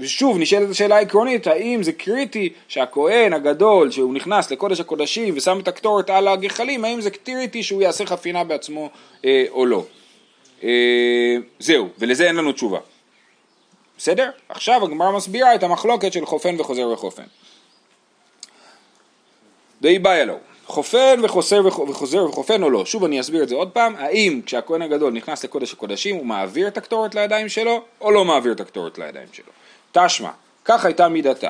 ושוב 0.00 0.38
נשאלת 0.38 0.70
השאלה 0.70 0.96
העקרונית, 0.96 1.46
האם 1.46 1.82
זה 1.82 1.92
קריטי 1.92 2.52
שהכהן 2.68 3.32
הגדול, 3.32 3.90
שהוא 3.90 4.14
נכנס 4.14 4.50
לקודש 4.50 4.80
הקודשים 4.80 5.34
ושם 5.36 5.60
את 5.60 5.68
הקטורת 5.68 6.10
על 6.10 6.28
הגחלים, 6.28 6.84
האם 6.84 7.00
זה 7.00 7.10
קריטי 7.10 7.62
שהוא 7.62 7.82
יעשה 7.82 8.06
חפינה 8.06 8.44
בעצמו 8.44 8.90
אה, 9.24 9.44
או 9.50 9.66
לא. 9.66 9.84
אה, 10.64 11.36
זהו, 11.58 11.88
ולזה 11.98 12.26
אין 12.26 12.36
לנו 12.36 12.52
תשובה. 12.52 12.78
בסדר? 13.98 14.30
עכשיו 14.48 14.84
הגמרא 14.84 15.12
מסבירה 15.12 15.54
את 15.54 15.62
המחלוקת 15.62 16.12
של 16.12 16.26
חופן 16.26 16.60
וחוזר 16.60 16.88
וחופן. 16.88 17.22
די 19.80 19.98
בעיה 19.98 20.24
לו, 20.24 20.36
חופן 20.66 21.20
וחוזר 21.22 21.60
וחוזר 21.66 22.24
וחופן 22.24 22.62
או 22.62 22.70
לא, 22.70 22.84
שוב 22.84 23.04
אני 23.04 23.20
אסביר 23.20 23.42
את 23.42 23.48
זה 23.48 23.54
עוד 23.54 23.70
פעם, 23.70 23.96
האם 23.96 24.40
כשהכהן 24.46 24.82
הגדול 24.82 25.12
נכנס 25.12 25.44
לקודש 25.44 25.72
הקודשים 25.72 26.16
הוא 26.16 26.26
מעביר 26.26 26.68
את 26.68 26.76
הקטורת 26.76 27.14
לידיים 27.14 27.48
שלו 27.48 27.82
או 28.00 28.10
לא 28.10 28.24
מעביר 28.24 28.52
את 28.52 28.60
הקטורת 28.60 28.98
לידיים 28.98 29.28
שלו. 29.32 29.52
תשמע, 29.92 30.30
כך 30.64 30.84
הייתה 30.84 31.08
מידתה. 31.08 31.48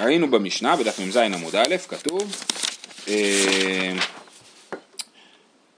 ראינו 0.00 0.30
במשנה, 0.30 0.76
בדף 0.76 0.98
מ"ז 1.00 1.16
עמוד 1.16 1.56
א', 1.56 1.76
כתוב 1.88 2.36
אה, 3.08 3.92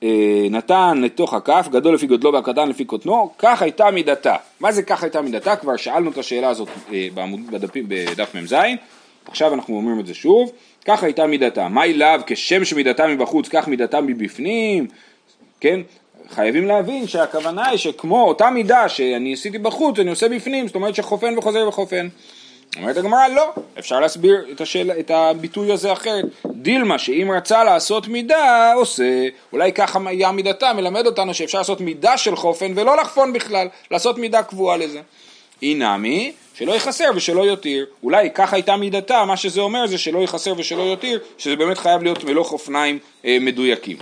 אה, 0.03 0.47
נתן 0.51 1.01
לתוך 1.03 1.35
הכף, 1.35 1.69
גדול 1.71 1.95
לפי 1.95 2.07
גודלו 2.07 2.33
והקטן 2.33 2.69
לפי 2.69 2.85
קוטנו, 2.85 3.33
כך 3.39 3.63
הייתה 3.63 3.91
מידתה. 3.91 4.37
מה 4.61 4.73
זה 4.73 4.83
כך 4.83 5.03
הייתה 5.03 5.23
מידתה? 5.23 5.57
כבר 5.57 5.77
שאלנו 5.77 6.11
את 6.11 6.19
השאלה 6.19 6.49
הזאת 6.49 6.69
אה, 6.93 7.09
בדפים, 7.51 7.85
בדף 7.89 8.35
מ"ז, 8.35 8.55
עכשיו 9.27 9.55
אנחנו 9.55 9.77
אומרים 9.77 10.01
את 10.01 10.07
זה 10.07 10.15
שוב, 10.15 10.53
כך 10.85 11.03
הייתה 11.03 11.27
מידתה. 11.27 11.69
מהי 11.69 11.95
לאו 11.95 12.09
כשם 12.27 12.65
שמידתה 12.65 13.07
מבחוץ, 13.07 13.49
כך 13.49 13.69
מידתה 13.69 14.01
מבפנים, 14.01 14.87
כן? 15.61 15.81
חייבים 16.35 16.67
להבין 16.67 17.07
שהכוונה 17.07 17.69
היא 17.69 17.79
שכמו 17.79 18.29
אותה 18.29 18.51
מידה 18.51 18.89
שאני 18.89 19.33
עשיתי 19.33 19.59
בחוץ, 19.59 19.99
אני 19.99 20.11
עושה 20.11 20.29
בפנים, 20.29 20.67
זאת 20.67 20.75
אומרת 20.75 20.95
שחופן 20.95 21.39
וחוזר 21.39 21.69
וחופן. 21.69 22.09
אומרת 22.77 22.97
הגמרא 22.97 23.29
לא, 23.29 23.53
אפשר 23.79 24.01
להסביר 24.01 24.45
את, 24.53 24.61
השאל, 24.61 24.91
את 24.91 25.11
הביטוי 25.11 25.73
הזה 25.73 25.93
אחרת. 25.93 26.25
דילמה 26.47 26.99
שאם 26.99 27.31
רצה 27.37 27.65
לעשות 27.65 28.09
מידה, 28.09 28.73
עושה, 28.73 29.29
אולי 29.53 29.73
ככה 29.73 29.99
היה 30.07 30.33
מידתה, 30.33 30.73
מלמד 30.73 31.07
אותנו 31.07 31.35
שאפשר 31.35 31.59
לעשות 31.59 31.81
מידה 31.81 32.17
של 32.17 32.37
חופן 32.37 32.73
ולא 32.77 32.97
לחפון 32.97 33.33
בכלל, 33.33 33.69
לעשות 33.91 34.19
מידה 34.19 34.43
קבועה 34.43 34.77
לזה. 34.77 35.01
אי 35.63 35.75
נמי, 35.75 36.33
שלא 36.55 36.73
יחסר 36.73 37.11
ושלא 37.15 37.41
יותיר. 37.41 37.87
אולי 38.03 38.31
ככה 38.35 38.57
הייתה 38.57 38.77
מידתה, 38.77 39.25
מה 39.25 39.37
שזה 39.37 39.61
אומר 39.61 39.87
זה 39.87 39.99
שלא 39.99 40.19
יחסר 40.19 40.55
ושלא 40.57 40.83
יותיר, 40.83 41.21
שזה 41.39 41.57
באמת 41.57 41.79
חייב 41.79 42.03
להיות 42.03 42.25
מלוך 42.25 42.53
אופניים 42.53 42.99
אה, 43.25 43.39
מדויקים. 43.41 43.97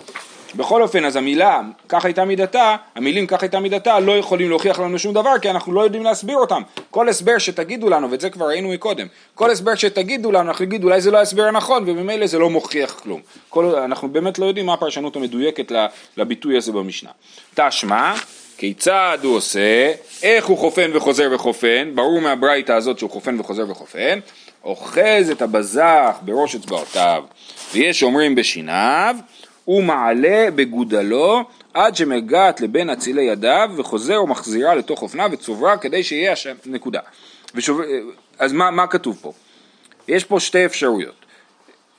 בכל 0.56 0.82
אופן, 0.82 1.04
אז 1.04 1.16
המילה, 1.16 1.60
כך 1.88 2.04
הייתה 2.04 2.24
מידתה, 2.24 2.76
המילים 2.94 3.26
כך 3.26 3.42
הייתה 3.42 3.60
מידתה, 3.60 4.00
לא 4.00 4.18
יכולים 4.18 4.48
להוכיח 4.48 4.80
לנו 4.80 4.98
שום 4.98 5.14
דבר, 5.14 5.38
כי 5.42 5.50
אנחנו 5.50 5.72
לא 5.72 5.80
יודעים 5.80 6.04
להסביר 6.04 6.36
אותם. 6.36 6.62
כל 6.90 7.08
הסבר 7.08 7.38
שתגידו 7.38 7.90
לנו, 7.90 8.10
ואת 8.10 8.20
זה 8.20 8.30
כבר 8.30 8.46
ראינו 8.46 8.68
מקודם, 8.68 9.06
כל 9.34 9.50
הסבר 9.50 9.74
שתגידו 9.74 10.32
לנו, 10.32 10.48
אנחנו 10.48 10.64
נגיד 10.64 10.84
אולי 10.84 11.00
זה 11.00 11.10
לא 11.10 11.18
ההסבר 11.18 11.42
הנכון, 11.42 11.84
וממילא 11.86 12.26
זה 12.26 12.38
לא 12.38 12.50
מוכיח 12.50 13.00
כלום. 13.02 13.20
כל, 13.48 13.64
אנחנו 13.64 14.08
באמת 14.08 14.38
לא 14.38 14.46
יודעים 14.46 14.66
מה 14.66 14.74
הפרשנות 14.74 15.16
המדויקת 15.16 15.72
לביטוי 16.16 16.56
הזה 16.56 16.72
במשנה. 16.72 17.10
תשמע, 17.54 18.14
כיצד 18.58 19.18
הוא 19.22 19.36
עושה, 19.36 19.92
איך 20.22 20.46
הוא 20.46 20.58
חופן 20.58 20.90
וחוזר 20.94 21.28
וחופן, 21.34 21.90
ברור 21.94 22.20
מהברייתא 22.20 22.72
הזאת 22.72 22.98
שהוא 22.98 23.10
חופן 23.10 23.40
וחוזר 23.40 23.70
וחופן, 23.70 24.18
אוחז 24.64 25.30
את 25.30 25.42
הבזח 25.42 26.16
בראש 26.22 26.54
אצבעותיו, 26.54 27.24
ויש 27.74 28.02
אומרים 28.02 28.34
בשיניו, 28.34 29.16
הוא 29.66 29.82
מעלה 29.82 30.48
בגודלו 30.54 31.40
עד 31.74 31.96
שמגעת 31.96 32.60
לבין 32.60 32.90
אצילי 32.90 33.22
ידיו 33.22 33.70
וחוזר 33.76 34.22
ומחזירה 34.22 34.74
לתוך 34.74 35.02
אופניו 35.02 35.30
וצוברה 35.32 35.76
כדי 35.76 36.02
שיהיה 36.04 36.32
השם, 36.32 36.54
נקודה. 36.66 37.00
ושוב, 37.54 37.80
אז 38.38 38.52
מה, 38.52 38.70
מה 38.70 38.86
כתוב 38.86 39.18
פה? 39.22 39.32
יש 40.08 40.24
פה 40.24 40.40
שתי 40.40 40.66
אפשרויות. 40.66 41.14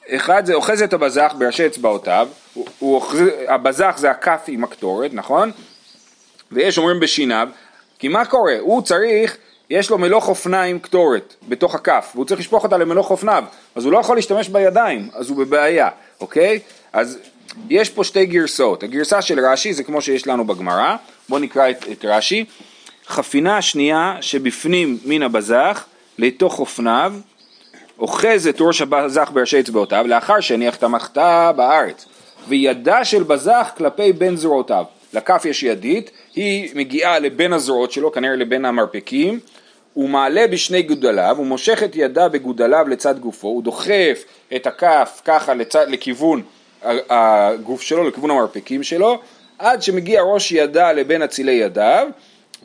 אחד 0.10 0.46
זה 0.46 0.54
אוחז 0.54 0.82
את 0.82 0.94
הבזח 0.94 1.34
בראשי 1.38 1.68
אצבעותיו, 1.68 2.28
הוא, 2.54 2.66
הוא 2.80 2.96
אוחז, 2.96 3.20
הבזח 3.48 3.96
זה 3.98 4.12
הכף 4.12 4.44
עם 4.48 4.64
הקטורת, 4.64 5.14
נכון? 5.14 5.52
ויש 6.52 6.78
אומרים 6.78 7.00
בשיניו, 7.00 7.50
כי 8.00 8.08
מה 8.08 8.26
קורה? 8.26 8.56
הוא 8.60 8.82
צריך, 8.82 9.38
יש 9.70 9.90
לו 9.90 9.98
מלוך 9.98 10.28
אופניים 10.28 10.80
קטורת 10.80 11.36
בתוך 11.48 11.76
הכף, 11.76 12.12
והוא 12.14 12.26
צריך 12.26 12.40
לשפוך 12.40 12.64
אותה 12.64 12.78
למלוך 12.78 13.12
אופניו, 13.12 13.44
אז 13.76 13.86
הוא 13.86 13.94
לא 13.94 13.98
יכול 13.98 14.16
להשתמש 14.16 14.50
בידיים, 14.50 15.10
אז 15.14 15.30
הוא 15.30 15.38
בבעיה, 15.38 15.90
אוקיי? 16.22 16.60
אז 16.94 17.18
יש 17.70 17.90
פה 17.90 18.04
שתי 18.04 18.26
גרסאות, 18.26 18.84
הגרסה 18.84 19.22
של 19.22 19.40
רש"י 19.40 19.74
זה 19.74 19.84
כמו 19.84 20.02
שיש 20.02 20.28
לנו 20.28 20.48
בגמרא, 20.48 20.96
בואו 21.30 21.42
נקרא 21.42 21.70
את, 21.70 21.86
את 21.92 22.06
רש"י, 22.06 22.46
חפינה 23.08 23.62
שנייה 23.62 24.18
שבפנים 24.22 24.98
מן 25.06 25.24
הבזח 25.24 25.86
לתוך 26.18 26.60
אופניו, 26.60 27.14
אוחז 28.00 28.48
את 28.48 28.58
ראש 28.60 28.82
הבזח 28.82 29.32
בראשי 29.34 29.60
אצבעותיו 29.60 30.06
לאחר 30.08 30.40
שהניח 30.40 30.76
את 30.76 30.84
המחתה 30.84 31.52
בארץ, 31.56 32.06
וידה 32.48 33.06
של 33.06 33.24
בזח 33.24 33.72
כלפי 33.78 34.14
בין 34.14 34.36
זרועותיו, 34.36 34.84
לכף 35.14 35.46
יש 35.46 35.64
ידית, 35.64 36.12
היא 36.36 36.70
מגיעה 36.76 37.20
לבין 37.20 37.54
הזרועות 37.54 37.92
שלו, 37.92 38.12
כנראה 38.12 38.36
לבין 38.36 38.66
המרפקים, 38.66 39.40
הוא 39.94 40.10
מעלה 40.10 40.48
בשני 40.48 40.82
גודליו, 40.82 41.36
הוא 41.38 41.46
מושך 41.46 41.84
את 41.84 41.96
ידה 41.96 42.30
בגודליו 42.30 42.88
לצד 42.88 43.20
גופו, 43.20 43.48
הוא 43.48 43.64
דוחף 43.64 44.24
את 44.56 44.68
הכף 44.68 45.22
ככה 45.26 45.54
לצד, 45.54 45.86
לכיוון 45.90 46.42
הגוף 47.10 47.82
שלו, 47.82 48.04
לכיוון 48.08 48.32
המרפקים 48.32 48.84
שלו, 48.84 49.20
עד 49.60 49.82
שמגיע 49.82 50.22
ראש 50.22 50.52
ידה 50.52 50.92
לבין 50.92 51.24
אצילי 51.24 51.52
ידיו, 51.52 52.08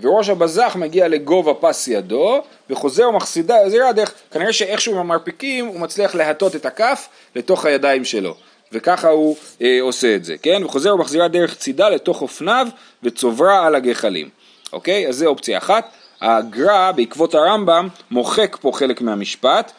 וראש 0.00 0.28
הבזח 0.28 0.76
מגיע 0.78 1.08
לגובה 1.08 1.54
פס 1.54 1.88
ידו, 1.88 2.42
וחוזר 2.70 3.08
ומחסידה, 3.08 3.56
זה 3.68 3.76
יראה 3.76 3.92
דרך, 3.92 4.14
כנראה 4.30 4.52
שאיכשהו 4.52 4.92
עם 4.92 4.98
המרפקים 4.98 5.66
הוא 5.66 5.80
מצליח 5.80 6.14
להטות 6.14 6.56
את 6.56 6.66
הכף 6.66 7.08
לתוך 7.36 7.64
הידיים 7.64 8.04
שלו. 8.04 8.34
וככה 8.72 9.08
הוא 9.08 9.36
אה, 9.62 9.78
עושה 9.80 10.16
את 10.16 10.24
זה, 10.24 10.36
כן? 10.42 10.64
וחוזר 10.64 10.94
ומחזירה 10.94 11.28
דרך 11.28 11.56
צידה 11.56 11.88
לתוך 11.88 12.22
אופניו 12.22 12.66
וצוברה 13.02 13.66
על 13.66 13.74
הגחלים. 13.74 14.28
אוקיי? 14.72 15.08
אז 15.08 15.16
זה 15.16 15.26
אופציה 15.26 15.58
אחת. 15.58 15.88
הגר"א 16.20 16.92
בעקבות 16.92 17.34
הרמב"ם 17.34 17.88
מוחק 18.10 18.56
פה 18.60 18.70
חלק 18.74 19.00
מהמשפט, 19.00 19.72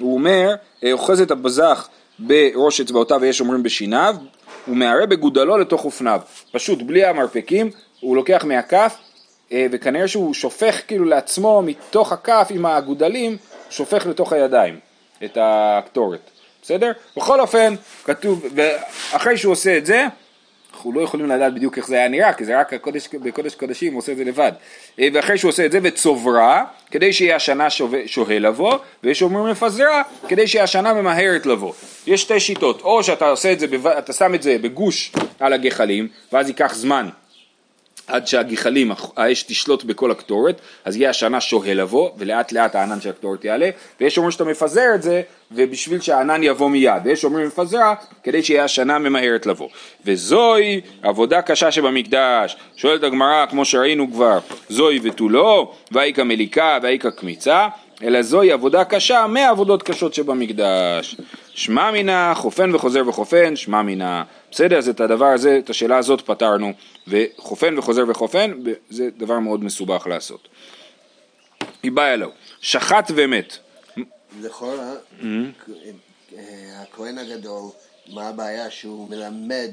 הוא 0.00 0.14
אומר, 0.14 0.54
אה, 0.84 0.92
אוחז 0.92 1.20
את 1.20 1.30
הבזח 1.30 1.88
בראש 2.20 2.80
אצבעותיו 2.80 3.18
ויש 3.20 3.40
אומרים 3.40 3.62
בשיניו, 3.62 4.16
הוא 4.66 4.76
מערה 4.76 5.06
בגודלו 5.06 5.58
לתוך 5.58 5.84
אופניו, 5.84 6.20
פשוט 6.52 6.82
בלי 6.82 7.04
המרפקים, 7.04 7.70
הוא 8.00 8.16
לוקח 8.16 8.44
מהכף 8.44 8.96
אה, 9.52 9.66
וכנראה 9.72 10.08
שהוא 10.08 10.34
שופך 10.34 10.80
כאילו 10.86 11.04
לעצמו 11.04 11.62
מתוך 11.62 12.12
הכף 12.12 12.46
עם 12.50 12.66
הגודלים, 12.66 13.36
שופך 13.70 14.06
לתוך 14.06 14.32
הידיים 14.32 14.78
את 15.24 15.38
הקטורת. 15.40 16.30
בסדר? 16.62 16.92
בכל 17.16 17.40
אופן, 17.40 17.74
כתוב, 18.04 18.44
ואחרי 18.54 19.36
שהוא 19.36 19.52
עושה 19.52 19.76
את 19.76 19.86
זה, 19.86 20.06
אנחנו 20.80 20.92
לא 20.92 21.00
יכולים 21.00 21.26
לדעת 21.26 21.54
בדיוק 21.54 21.78
איך 21.78 21.86
זה 21.86 21.96
היה 21.96 22.08
נראה, 22.08 22.32
כי 22.32 22.44
זה 22.44 22.60
רק 22.60 22.72
הקודש, 22.72 23.08
בקודש 23.14 23.54
קודשים 23.54 23.92
הוא 23.92 23.98
עושה 23.98 24.12
את 24.12 24.16
זה 24.16 24.24
לבד. 24.24 24.52
אה, 24.98 25.08
ואחרי 25.14 25.38
שהוא 25.38 25.48
עושה 25.48 25.66
את 25.66 25.72
זה 25.72 25.78
וצוברה, 25.82 26.64
כדי 26.90 27.12
שיהיה 27.12 27.36
השנה 27.36 27.66
שוהה 28.06 28.38
לבוא, 28.38 28.78
ויש 29.04 29.22
אומרים 29.22 29.46
מפזרה, 29.46 30.02
כדי 30.28 30.46
שיהיה 30.46 30.64
השנה 30.64 30.94
ממהרת 30.94 31.46
לבוא. 31.46 31.72
יש 32.06 32.22
שתי 32.22 32.40
שיטות, 32.40 32.80
או 32.80 33.02
שאתה 33.02 33.28
עושה 33.28 33.52
את 33.52 33.60
זה, 33.60 33.66
אתה 33.98 34.12
שם 34.12 34.34
את 34.34 34.42
זה 34.42 34.56
בגוש 34.60 35.12
על 35.40 35.52
הגחלים, 35.52 36.08
ואז 36.32 36.48
ייקח 36.48 36.74
זמן 36.74 37.08
עד 38.10 38.26
שהגחלים, 38.26 38.92
האש 39.16 39.42
תשלוט 39.42 39.84
בכל 39.84 40.10
הקטורת, 40.10 40.60
אז 40.84 40.96
יהיה 40.96 41.10
השנה 41.10 41.40
שוהה 41.40 41.74
לבוא, 41.74 42.10
ולאט 42.18 42.52
לאט 42.52 42.74
הענן 42.74 43.00
של 43.00 43.10
הקטורת 43.10 43.44
יעלה, 43.44 43.70
ויש 44.00 44.18
אומרים 44.18 44.30
שאתה 44.30 44.44
מפזר 44.44 44.94
את 44.94 45.02
זה, 45.02 45.22
ובשביל 45.52 46.00
שהענן 46.00 46.42
יבוא 46.42 46.70
מיד, 46.70 47.02
ויש 47.04 47.24
אומרים 47.24 47.46
מפזרה, 47.46 47.94
כדי 48.22 48.42
שיהיה 48.42 48.64
השנה 48.64 48.98
ממהרת 48.98 49.46
לבוא. 49.46 49.68
וזוהי 50.04 50.80
עבודה 51.02 51.42
קשה 51.42 51.72
שבמקדש, 51.72 52.56
שואלת 52.76 53.02
הגמרא, 53.02 53.46
כמו 53.46 53.64
שראינו 53.64 54.12
כבר, 54.12 54.38
זוהי 54.68 55.00
ותו 55.02 55.28
לא, 55.28 55.72
והאיכא 55.92 56.22
מליקה 56.22 56.78
והאיכא 56.82 57.10
קמיצה, 57.10 57.68
אלא 58.02 58.22
זוהי 58.22 58.52
עבודה 58.52 58.84
קשה 58.84 59.26
מעבודות 59.26 59.82
קשות 59.82 60.14
שבמקדש. 60.14 61.16
שמע 61.54 61.90
מינה, 61.90 62.32
חופן 62.34 62.74
וחוזר 62.74 63.02
וחופן, 63.08 63.56
שמע 63.56 63.82
מינה. 63.82 64.22
בסדר, 64.50 64.78
אז 64.78 64.88
את 64.88 65.00
הדבר 65.00 65.26
הזה, 65.26 65.58
את 65.58 65.70
השאלה 65.70 65.98
הזאת 65.98 66.20
פתרנו, 66.20 66.72
וחופן 67.08 67.78
וחוזר 67.78 68.04
וחופן, 68.08 68.52
זה 68.90 69.08
דבר 69.16 69.38
מאוד 69.38 69.64
מסובך 69.64 70.06
לעשות. 70.06 70.48
היא 71.82 71.92
באה 71.92 72.14
אלוהו, 72.14 72.30
שחט 72.60 73.10
ומת. 73.14 73.56
לכאורה, 74.40 74.92
mm-hmm. 75.20 76.34
הכהן 76.76 77.18
הגדול, 77.18 77.70
מה 78.08 78.28
הבעיה 78.28 78.70
שהוא 78.70 79.10
מלמד 79.10 79.70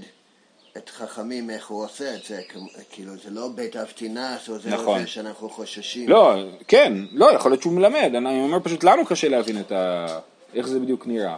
את 0.78 0.90
חכמים 0.90 1.50
איך 1.50 1.68
הוא 1.68 1.86
עושה 1.86 2.16
את 2.16 2.24
זה, 2.24 2.42
כאילו 2.90 3.12
זה 3.24 3.30
לא 3.30 3.50
בית 3.56 3.76
אבטינס 3.76 4.50
או 4.50 4.60
זה 4.60 4.70
נכון. 4.70 5.02
זה 5.02 5.08
שאנחנו 5.08 5.50
חוששים. 5.50 6.10
לא, 6.10 6.36
כן, 6.68 6.94
לא, 7.12 7.34
יכול 7.34 7.52
להיות 7.52 7.62
שהוא 7.62 7.74
מלמד, 7.74 8.12
אני 8.16 8.40
אומר 8.40 8.58
פשוט 8.64 8.84
לנו 8.84 9.06
קשה 9.06 9.30
להבין 9.30 9.60
את 9.60 9.72
ה... 9.72 10.06
איך 10.54 10.68
זה 10.68 10.80
בדיוק 10.80 11.08
נראה. 11.08 11.38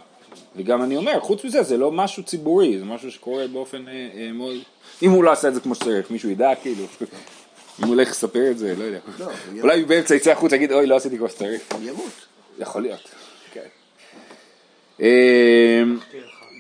וגם 0.56 0.84
אני 0.84 0.98
אומר, 0.98 1.20
חוץ 1.20 1.46
מזה, 1.46 1.64
זה 1.64 1.78
לא 1.78 1.92
משהו 1.92 2.24
ציבורי, 2.24 2.80
זה 2.80 2.86
משהו 2.86 3.12
שקורה 3.12 3.48
באופן 3.48 3.88
אה, 3.88 4.10
אה, 4.18 4.32
מאוד... 4.32 4.58
אם 5.02 5.12
הוא 5.12 5.24
לא 5.24 5.32
עשה 5.32 5.48
את 5.48 5.54
זה 5.54 5.60
כמו 5.60 5.76
שצריך, 5.76 6.12
מישהו 6.12 6.30
ידע 6.30 6.56
כאילו, 6.62 6.84
אם 7.80 7.84
הוא 7.84 7.88
הולך 7.88 8.10
לספר 8.10 8.52
את 8.52 8.58
זה, 8.58 8.76
לא 8.78 8.84
יודע. 8.84 9.00
לא. 9.20 9.28
אולי 9.62 9.86
באמצע 9.86 10.16
יצא 10.16 10.32
החוצה, 10.32 10.56
יגיד, 10.56 10.72
אוי, 10.72 10.88
לא 10.88 10.96
עשיתי 10.96 11.18
כמו 11.18 11.30
שצריך. 11.30 11.62
ימות. 11.82 12.26
יכול 12.60 12.82
להיות. 12.82 13.10
כן. 13.54 13.68
אמ, 15.00 15.98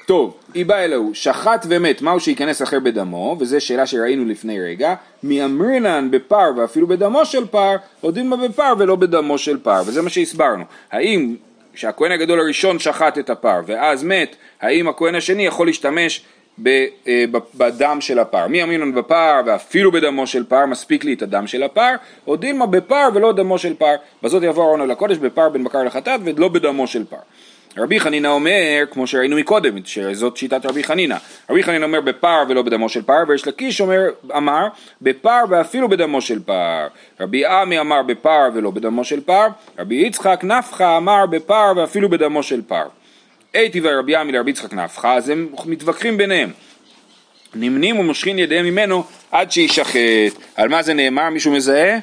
טוב, 0.07 0.37
היא 0.53 0.65
באה 0.65 0.85
אלוהו, 0.85 1.11
שחט 1.13 1.65
ומת, 1.69 2.01
מהו 2.01 2.19
שייכנס 2.19 2.61
אחר 2.61 2.79
בדמו, 2.79 3.37
וזו 3.39 3.61
שאלה 3.61 3.87
שראינו 3.87 4.25
לפני 4.25 4.61
רגע, 4.61 4.95
מאמרינן 5.23 6.07
בפר 6.11 6.51
ואפילו 6.57 6.87
בדמו 6.87 7.25
של 7.25 7.47
פר, 7.47 7.75
עודים 8.01 8.29
בה 8.29 8.37
בפר 8.37 8.73
ולא 8.79 8.95
בדמו 8.95 9.37
של 9.37 9.57
פר, 9.57 9.81
וזה 9.85 10.01
מה 10.01 10.09
שהסברנו. 10.09 10.63
האם 10.91 11.35
כשהכהן 11.73 12.11
הגדול 12.11 12.39
הראשון 12.39 12.79
שחט 12.79 13.17
את 13.17 13.29
הפר 13.29 13.61
ואז 13.65 14.03
מת, 14.03 14.35
האם 14.61 14.87
הכהן 14.87 15.15
השני 15.15 15.45
יכול 15.45 15.67
להשתמש 15.67 16.25
אה, 16.67 17.25
בדם 17.55 17.97
של 18.01 18.19
הפר? 18.19 18.47
מי 18.47 18.63
אמרינן 18.63 18.93
בפר 18.93 19.41
ואפילו 19.45 19.91
בדמו 19.91 20.27
של 20.27 20.45
פר, 20.45 20.65
מספיק 20.65 21.03
לי 21.03 21.13
את 21.13 21.21
הדם 21.21 21.47
של 21.47 21.63
הפר, 21.63 21.95
או 22.27 22.35
דילמה 22.35 22.65
בפר 22.65 23.09
ולא 23.13 23.33
דמו 23.33 23.57
של 23.57 23.73
פר, 23.73 23.95
בזאת 24.23 24.43
יבוא 24.43 24.63
ארון 24.63 24.81
אל 24.81 24.91
הקודש 24.91 25.17
בפר 25.17 25.49
בין 25.49 25.63
בקר 25.63 25.83
לחטאת 25.83 26.19
ולא 26.23 26.47
בדמו 26.47 26.87
של 26.87 27.05
פר. 27.05 27.17
רבי 27.77 27.99
חנינא 27.99 28.27
אומר, 28.27 28.83
כמו 28.91 29.07
שראינו 29.07 29.35
מקודם, 29.35 29.85
שזאת 29.85 30.37
שיטת 30.37 30.65
רבי 30.65 30.83
חנינא, 30.83 31.15
רבי 31.49 31.63
חנינא 31.63 31.85
אומר 31.85 32.01
בפר 32.01 32.43
ולא 32.49 32.61
בדמו 32.61 32.89
של 32.89 33.01
פר, 33.01 33.23
ויש 33.27 33.47
לקיש 33.47 33.81
אומר, 33.81 34.01
אמר 34.37 34.67
בפר 35.01 35.41
ואפילו 35.49 35.89
בדמו 35.89 36.21
של 36.21 36.39
פר, 36.39 36.87
רבי 37.19 37.45
עמי 37.45 37.79
אמר 37.79 38.01
בפר 38.01 38.49
ולא 38.53 38.71
בדמו 38.71 39.03
של 39.03 39.21
פר, 39.21 39.47
רבי 39.79 39.95
יצחק 39.95 40.39
נפחא 40.43 40.97
אמר 40.97 41.25
בפר 41.25 41.73
ואפילו 41.75 42.09
בדמו 42.09 42.43
של 42.43 42.61
פר. 42.61 42.85
הייתי 43.53 43.81
ורבי 43.83 44.15
עמי 44.15 44.31
לרבי 44.31 44.51
יצחק 44.51 44.73
נפחא, 44.73 45.15
אז 45.15 45.29
הם 45.29 45.49
מתווכחים 45.65 46.17
ביניהם. 46.17 46.51
נמנים 47.55 47.99
ומושכין 47.99 48.39
ידיהם 48.39 48.65
ממנו 48.65 49.03
עד 49.31 49.51
שישחט. 49.51 50.33
על 50.55 50.69
מה 50.69 50.81
זה 50.81 50.93
נאמר? 50.93 51.29
מישהו 51.29 51.51
מזהה? 51.51 51.93
אה. 51.93 51.99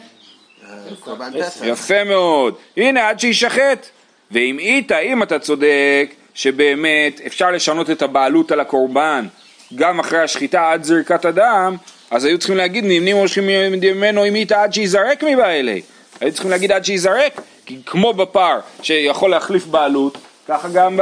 יפה 1.64 2.04
מאוד. 2.04 2.54
הנה, 2.76 3.08
עד 3.08 3.20
שישחט. 3.20 3.86
ואם 4.30 4.58
איתה, 4.58 4.98
אם 4.98 5.22
אתה 5.22 5.38
צודק, 5.38 6.10
שבאמת 6.34 7.20
אפשר 7.26 7.50
לשנות 7.50 7.90
את 7.90 8.02
הבעלות 8.02 8.52
על 8.52 8.60
הקורבן 8.60 9.26
גם 9.74 10.00
אחרי 10.00 10.18
השחיטה 10.18 10.72
עד 10.72 10.84
זריקת 10.84 11.24
הדם, 11.24 11.76
אז 12.10 12.24
היו 12.24 12.38
צריכים 12.38 12.56
להגיד 12.56 12.84
נמנים 12.84 13.16
מושכים 13.16 13.46
ממנו 13.80 14.28
אם 14.28 14.34
איתה 14.34 14.62
עד 14.62 14.72
שיזרק 14.72 15.24
מבעלי. 15.24 15.82
היו 16.20 16.32
צריכים 16.32 16.50
להגיד 16.50 16.72
עד 16.72 16.84
שיזרק, 16.84 17.40
כי 17.66 17.78
כמו 17.86 18.12
בפר 18.12 18.60
שיכול 18.82 19.30
להחליף 19.30 19.66
בעלות, 19.66 20.18
ככה 20.48 20.68
גם 20.68 21.00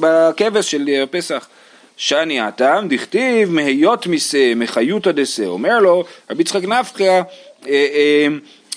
בכבש 0.00 0.70
של 0.70 1.04
פסח. 1.10 1.48
שאני 2.00 2.40
הטעם 2.40 2.88
דכתיב 2.88 3.50
מהיות 3.50 4.06
משה 4.06 4.54
מחיותא 4.54 5.10
דשה 5.10 5.46
אומר 5.46 5.78
לו 5.78 6.04
רבי 6.30 6.42
יצחק 6.42 6.64
נפחא 6.64 7.02
אה, 7.02 7.20
אה, 7.66 8.26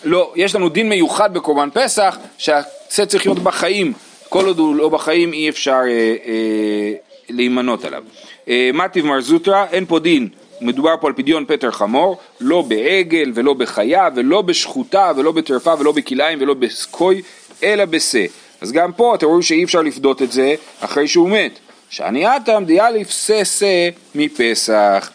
לא 0.03 0.33
יש 0.35 0.55
לנו 0.55 0.69
דין 0.69 0.89
מיוחד 0.89 1.33
בקורבן 1.33 1.69
פסח 1.73 2.17
שהשה 2.37 3.05
צריך 3.05 3.25
להיות 3.25 3.39
בחיים 3.39 3.93
כל 4.29 4.45
עוד 4.45 4.59
הוא 4.59 4.75
לא 4.75 4.89
בחיים 4.89 5.33
אי 5.33 5.49
אפשר 5.49 5.81
אה, 5.87 6.15
אה, 6.25 6.93
להימנות 7.29 7.85
עליו 7.85 8.03
אה, 8.47 8.69
מטיב 8.73 9.05
מר 9.05 9.21
זוטרא 9.21 9.65
אין 9.71 9.85
פה 9.85 9.99
דין 9.99 10.29
מדובר 10.63 10.95
פה 11.01 11.07
על 11.07 11.13
פדיון 11.13 11.45
פטר 11.47 11.71
חמור, 11.71 12.17
לא 12.41 12.61
בעגל 12.61 13.31
ולא 13.35 13.53
בחיה 13.53 14.09
ולא 14.15 14.41
בשחוטה 14.41 15.11
ולא 15.15 15.31
בטרפה 15.31 15.73
ולא 15.79 15.91
בכלאיים 15.91 16.41
ולא 16.41 16.53
בסקוי, 16.53 17.21
אלא 17.63 17.85
בשה. 17.85 18.25
אז 18.61 18.71
גם 18.71 18.91
פה 18.91 19.15
אתם 19.15 19.25
רואים 19.25 19.41
שאי 19.41 19.63
אפשר 19.63 19.81
לפדות 19.81 20.21
את 20.21 20.31
זה 20.31 20.55
אחרי 20.79 21.07
שהוא 21.07 21.29
מת. 21.29 21.59
שאני 21.89 22.37
אטם 22.37 22.63
דיאליף 22.67 23.11
ססה 23.11 23.89
מפסח. 24.15 25.11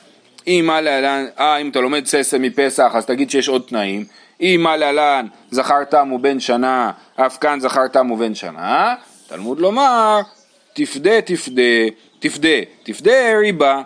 אם 0.47 0.71
להלן, 0.83 1.27
אה 1.39 1.57
אם 1.57 1.69
אתה 1.69 1.81
לומד 1.81 2.07
ססה 2.07 2.39
מפסח 2.39 2.93
אז 2.95 3.07
תגיד 3.07 3.31
שיש 3.31 3.49
עוד 3.49 3.63
תנאים. 3.69 4.05
אם 4.41 4.61
מה 4.63 4.77
להלן 4.77 5.27
זכר 5.51 5.85
תם 5.85 6.13
ובן 6.13 6.41
שנה, 6.41 6.91
אף 7.17 7.39
כאן 7.39 7.61
זכר 7.61 7.89
תם 7.89 8.11
ובן 8.11 8.35
שנה, 8.35 8.95
תלמוד 9.29 9.61
לומר 9.61 10.21
תפדה 10.73 11.21
תפדה, 11.21 11.63
תפדה, 12.19 12.59
תפדה 12.83 13.39
ריבה. 13.39 13.83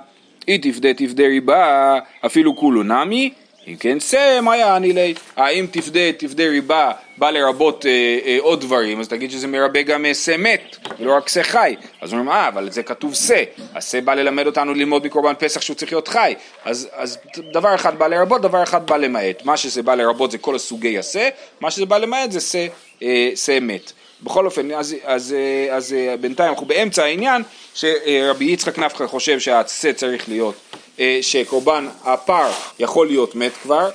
אי 0.49 0.59
תפדה 0.59 0.95
תפדה 0.95 1.25
ריבה 1.27 1.99
אפילו 2.27 2.57
כולו 2.57 2.83
נמי, 2.83 3.33
אם 3.69 3.77
כן 3.81 4.01
שא 4.01 4.41
מה 4.43 4.57
יעני 4.57 4.93
לי? 4.93 5.15
האם 5.37 5.67
תפדה 5.71 6.13
תפדה 6.19 6.45
ריבה 6.45 6.93
בא 7.17 7.31
לרבות 7.31 7.87
אה, 7.87 8.19
אה, 8.27 8.37
עוד 8.41 8.61
דברים, 8.61 9.01
אז 9.01 9.09
תגיד 9.09 9.31
שזה 9.31 9.47
מרבה 9.47 9.83
גם 9.83 10.07
אה, 10.07 10.15
שא 10.15 10.37
מת, 10.39 10.77
ולא 10.99 11.17
רק 11.17 11.29
שא 11.29 11.43
חי. 11.43 11.77
אז 12.01 12.13
אומרים, 12.13 12.29
אה, 12.29 12.49
אבל 12.49 12.71
זה 12.71 12.83
כתוב 12.83 13.15
שא, 13.15 13.43
אז 13.75 13.91
שא 13.91 14.01
בא 14.01 14.15
ללמד 14.15 14.47
אותנו 14.47 14.75
ללמוד 14.75 15.07
מקורבן 15.07 15.35
פסח 15.39 15.61
שהוא 15.61 15.77
צריך 15.77 15.93
להיות 15.93 16.09
חי. 16.09 16.35
אז, 16.65 16.89
אז 16.93 17.19
דבר 17.53 17.75
אחד 17.75 17.99
בא 17.99 18.07
לרבות, 18.07 18.43
דבר 18.43 18.63
אחד 18.63 18.87
בא 18.87 18.97
למעט. 18.97 19.45
מה 19.45 19.57
שזה 19.57 19.83
בא 19.83 19.95
לרבות 19.95 20.31
זה 20.31 20.39
כל 20.39 20.55
הסוגי 20.55 20.99
השא, 20.99 21.29
מה 21.61 21.71
שזה 21.71 21.87
בא 21.87 21.99
למעט 21.99 22.33
זה 22.33 22.41
שא, 22.41 22.67
אה, 23.03 23.59
מת. 23.61 23.93
בכל 24.23 24.47
אופן, 24.47 24.71
אז, 24.71 24.97
אז, 25.05 25.33
אה, 25.39 25.77
אז 25.77 25.93
אה, 25.93 26.17
בינתיים 26.17 26.51
אנחנו 26.51 26.67
באמצע 26.67 27.05
העניין 27.05 27.43
שרבי 27.75 28.45
יצחק 28.45 28.79
נפחא 28.79 29.07
חושב 29.07 29.41
שהשה 29.41 29.93
צריך 29.93 30.29
להיות, 30.29 30.55
אה, 31.01 31.19
שקורבן 31.23 31.89
הפר 32.05 32.51
יכול 32.79 33.07
להיות 33.07 33.35
מת 33.35 33.53
כבר 33.63 33.91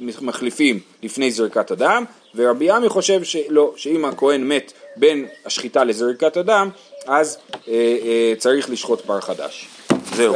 ומחליפים 0.00 0.80
לפני 1.02 1.30
זריקת 1.30 1.70
הדם 1.70 2.04
ורבי 2.34 2.70
עמי 2.70 2.88
חושב 2.88 3.24
שלא, 3.24 3.72
שאם 3.76 4.04
הכהן 4.04 4.44
מת 4.44 4.72
בין 4.96 5.26
השחיטה 5.46 5.84
לזריקת 5.84 6.36
הדם 6.36 6.70
אז 7.06 7.38
אה, 7.68 7.72
אה, 7.72 8.32
צריך 8.38 8.70
לשחוט 8.70 9.00
פר 9.00 9.20
חדש. 9.20 9.68
זהו. 10.14 10.34